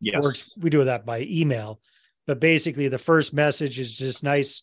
yes. 0.00 0.22
Works, 0.22 0.52
we 0.56 0.70
do 0.70 0.84
that 0.84 1.04
by 1.04 1.22
email 1.22 1.80
but 2.26 2.40
basically 2.40 2.88
the 2.88 2.98
first 2.98 3.34
message 3.34 3.78
is 3.78 3.96
just 3.96 4.24
nice 4.24 4.62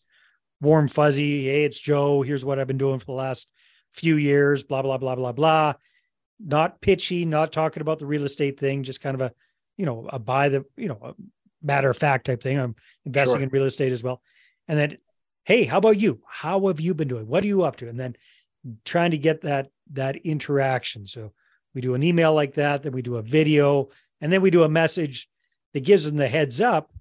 warm 0.60 0.88
fuzzy 0.88 1.44
hey 1.44 1.64
it's 1.64 1.80
joe 1.80 2.22
here's 2.22 2.44
what 2.44 2.58
i've 2.58 2.66
been 2.66 2.78
doing 2.78 2.98
for 2.98 3.06
the 3.06 3.12
last 3.12 3.48
few 3.94 4.16
years, 4.16 4.62
blah, 4.64 4.82
blah, 4.82 4.98
blah, 4.98 5.14
blah, 5.14 5.32
blah. 5.32 5.74
Not 6.38 6.80
pitchy, 6.80 7.24
not 7.24 7.52
talking 7.52 7.80
about 7.80 7.98
the 7.98 8.06
real 8.06 8.24
estate 8.24 8.58
thing, 8.58 8.82
just 8.82 9.00
kind 9.00 9.14
of 9.14 9.20
a, 9.22 9.32
you 9.76 9.86
know, 9.86 10.08
a 10.12 10.18
buy 10.18 10.48
the, 10.48 10.64
you 10.76 10.88
know, 10.88 10.98
a 11.02 11.14
matter 11.62 11.90
of 11.90 11.96
fact 11.96 12.26
type 12.26 12.42
thing. 12.42 12.58
I'm 12.58 12.74
investing 13.04 13.38
sure. 13.38 13.42
in 13.42 13.48
real 13.50 13.64
estate 13.64 13.92
as 13.92 14.02
well. 14.02 14.20
And 14.68 14.78
then, 14.78 14.98
hey, 15.44 15.64
how 15.64 15.78
about 15.78 15.98
you? 15.98 16.20
How 16.26 16.66
have 16.66 16.80
you 16.80 16.94
been 16.94 17.08
doing? 17.08 17.26
What 17.26 17.44
are 17.44 17.46
you 17.46 17.62
up 17.62 17.76
to? 17.76 17.88
And 17.88 17.98
then 17.98 18.16
trying 18.84 19.12
to 19.12 19.18
get 19.18 19.42
that 19.42 19.68
that 19.92 20.16
interaction. 20.16 21.06
So 21.06 21.32
We 21.74 21.80
do 21.80 21.94
an 21.94 22.02
email 22.02 22.32
like 22.32 22.54
that, 22.54 22.82
then 22.82 22.92
we 22.92 23.02
do 23.02 23.16
a 23.16 23.22
video, 23.22 23.90
and 24.20 24.32
then 24.32 24.40
we 24.40 24.50
do 24.50 24.62
a 24.62 24.68
message 24.68 25.28
that 25.72 25.84
gives 25.84 26.04
them 26.04 26.16
the 26.16 26.28
heads 26.28 26.60
up 26.60 26.92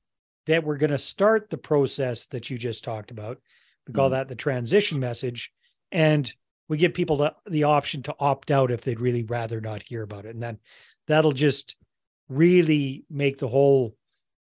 that 0.48 0.64
we're 0.64 0.78
going 0.78 0.92
to 0.92 1.00
start 1.00 1.50
the 1.50 1.58
process 1.58 2.26
that 2.28 2.50
you 2.50 2.58
just 2.58 2.84
talked 2.84 3.12
about. 3.12 3.40
We 3.88 3.94
call 3.94 4.08
mm-hmm. 4.08 4.16
that 4.16 4.28
the 4.28 4.36
transition 4.36 5.00
message. 5.00 5.54
And 5.92 6.34
we 6.70 6.78
give 6.78 6.94
people 6.94 7.18
the, 7.18 7.36
the 7.46 7.64
option 7.64 8.04
to 8.04 8.16
opt 8.20 8.52
out 8.52 8.72
if 8.72 8.82
they'd 8.82 9.00
really 9.00 9.24
rather 9.24 9.62
not 9.62 9.84
hear 9.84 10.02
about 10.04 10.26
it. 10.26 10.34
And 10.34 10.42
then 10.42 10.60
that'll 11.08 11.32
just 11.34 11.76
really 12.30 13.06
make 13.10 13.38
the 13.38 13.48
whole 13.48 13.96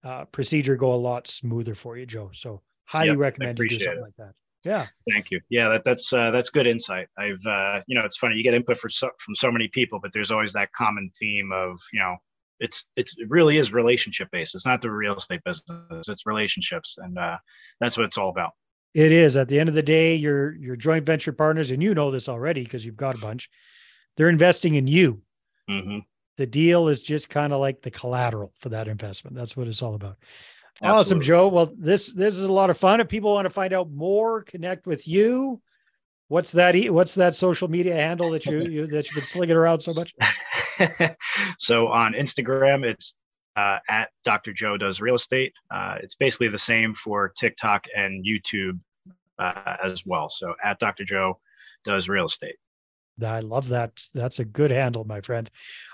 uh, 0.04 0.26
procedure 0.26 0.76
go 0.76 0.94
a 0.94 0.96
lot 0.96 1.28
smoother 1.28 1.76
for 1.76 1.98
you, 1.98 2.06
Joe. 2.06 2.30
So 2.34 2.62
highly 2.86 3.10
yep, 3.10 3.18
recommend 3.18 3.60
you 3.60 3.70
do 3.70 3.80
something 3.80 4.00
it. 4.00 4.04
like 4.04 4.16
that. 4.18 4.34
Yeah. 4.64 4.88
Thank 5.12 5.32
you. 5.32 5.42
Yeah, 5.50 5.70
that, 5.70 5.84
that's 5.84 6.14
uh, 6.14 6.30
that's 6.30 6.52
good 6.52 6.68
insight. 6.68 7.08
I've 7.18 7.44
uh, 7.48 7.82
you 7.88 7.96
know 7.96 8.06
it's 8.06 8.18
funny 8.18 8.36
you 8.36 8.44
get 8.44 8.54
input 8.54 8.78
so, 8.92 9.10
from 9.18 9.36
so 9.36 9.52
many 9.52 9.68
people, 9.68 10.00
but 10.00 10.12
there's 10.14 10.32
always 10.32 10.54
that 10.54 10.72
common 10.74 11.10
theme 11.20 11.52
of 11.52 11.80
you 11.92 12.00
know 12.00 12.16
it's 12.60 12.86
it's 12.96 13.16
it 13.18 13.28
really 13.30 13.58
is 13.58 13.74
relationship 13.74 14.30
based. 14.32 14.54
It's 14.54 14.66
not 14.66 14.82
the 14.82 14.92
real 14.92 15.16
estate 15.16 15.42
business. 15.44 16.08
It's 16.08 16.28
relationships, 16.28 16.98
and 17.00 17.18
uh, 17.18 17.38
that's 17.80 17.98
what 17.98 18.06
it's 18.06 18.20
all 18.20 18.30
about. 18.30 18.52
It 18.94 19.12
is. 19.12 19.38
At 19.38 19.48
the 19.48 19.60
end 19.60 19.70
of 19.70 19.76
the 19.76 19.84
day, 19.84 20.16
your 20.16 20.54
your 20.56 20.76
joint 20.76 21.06
venture 21.06 21.32
partners, 21.32 21.72
and 21.72 21.82
you 21.82 21.94
know 21.94 22.12
this 22.12 22.28
already 22.28 22.64
because 22.64 22.86
you've 22.86 22.98
got 22.98 23.16
a 23.16 23.20
bunch. 23.20 23.50
They're 24.18 24.30
investing 24.30 24.76
in 24.76 24.88
you. 24.88 25.22
Mm-hmm. 25.70 26.00
The 26.38 26.48
deal 26.48 26.88
is 26.88 27.02
just 27.02 27.30
kind 27.30 27.54
of 27.54 27.60
like 27.60 27.82
the 27.82 27.92
collateral 27.92 28.52
for 28.58 28.70
that 28.70 28.88
investment. 28.88 29.36
That's 29.36 29.56
what 29.56 29.68
it's 29.68 29.82
all 29.82 29.96
about. 29.96 30.18
Absolutely. 30.82 31.00
Awesome, 31.00 31.22
Joe. 31.22 31.48
Well, 31.48 31.72
this 31.78 32.12
this 32.12 32.36
is 32.36 32.44
a 32.44 32.52
lot 32.52 32.70
of 32.70 32.78
fun. 32.78 33.00
If 33.00 33.08
people 33.08 33.34
want 33.34 33.46
to 33.46 33.50
find 33.50 33.72
out 33.72 33.92
more, 33.92 34.44
connect 34.44 34.86
with 34.88 35.08
you. 35.08 35.62
What's 36.28 36.54
that? 36.54 36.76
What's 36.92 37.16
that 37.16 37.36
social 37.36 37.68
media 37.68 37.94
handle 37.94 38.32
that 38.32 38.46
you, 38.46 38.62
you 38.70 38.88
that 38.88 39.06
you've 39.06 39.16
been 39.16 39.24
slinging 39.24 39.56
around 39.56 39.82
so 39.82 39.94
much? 39.94 40.14
so 41.60 41.88
on 41.88 42.14
Instagram, 42.14 42.84
it's 42.84 43.16
uh, 43.56 43.80
at 43.90 44.10
Dr. 44.24 44.54
Joe 44.54 44.78
does 44.78 45.02
real 45.02 45.16
estate. 45.16 45.54
Uh, 45.74 45.96
it's 46.02 46.16
basically 46.16 46.48
the 46.48 46.58
same 46.58 46.94
for 46.94 47.30
TikTok 47.30 47.86
and 47.96 48.26
YouTube 48.26 48.80
uh, 49.40 49.76
as 49.84 50.06
well. 50.06 50.30
So 50.30 50.56
at 50.64 50.80
Dr. 50.80 51.04
Joe 51.04 51.40
does 51.84 52.08
real 52.08 52.26
estate. 52.26 52.56
I 53.24 53.40
love 53.42 53.68
that. 53.70 54.02
That's 54.14 54.40
a 54.40 54.46
good 54.46 54.72
handle, 54.72 55.04
my 55.04 55.22
friend. 55.22 55.50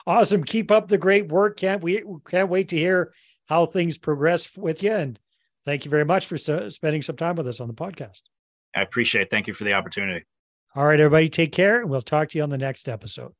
Awesome. 0.05 0.43
Keep 0.43 0.71
up 0.71 0.87
the 0.87 0.97
great 0.97 1.29
work. 1.29 1.57
Can't 1.57 1.83
we 1.83 2.03
can't 2.29 2.49
wait 2.49 2.69
to 2.69 2.77
hear 2.77 3.13
how 3.47 3.65
things 3.65 3.97
progress 3.97 4.55
with 4.55 4.83
you. 4.83 4.91
And 4.91 5.19
thank 5.65 5.83
you 5.83 5.91
very 5.91 6.05
much 6.05 6.25
for 6.25 6.37
so, 6.37 6.69
spending 6.69 7.01
some 7.01 7.17
time 7.17 7.35
with 7.35 7.47
us 7.47 7.59
on 7.59 7.67
the 7.67 7.73
podcast. 7.73 8.21
I 8.75 8.81
appreciate 8.81 9.23
it. 9.23 9.29
Thank 9.29 9.47
you 9.47 9.53
for 9.53 9.63
the 9.63 9.73
opportunity. 9.73 10.25
All 10.75 10.85
right, 10.85 10.99
everybody, 10.99 11.29
take 11.29 11.51
care. 11.51 11.81
And 11.81 11.89
we'll 11.89 12.01
talk 12.01 12.29
to 12.29 12.37
you 12.37 12.43
on 12.43 12.49
the 12.49 12.57
next 12.57 12.87
episode. 12.87 13.33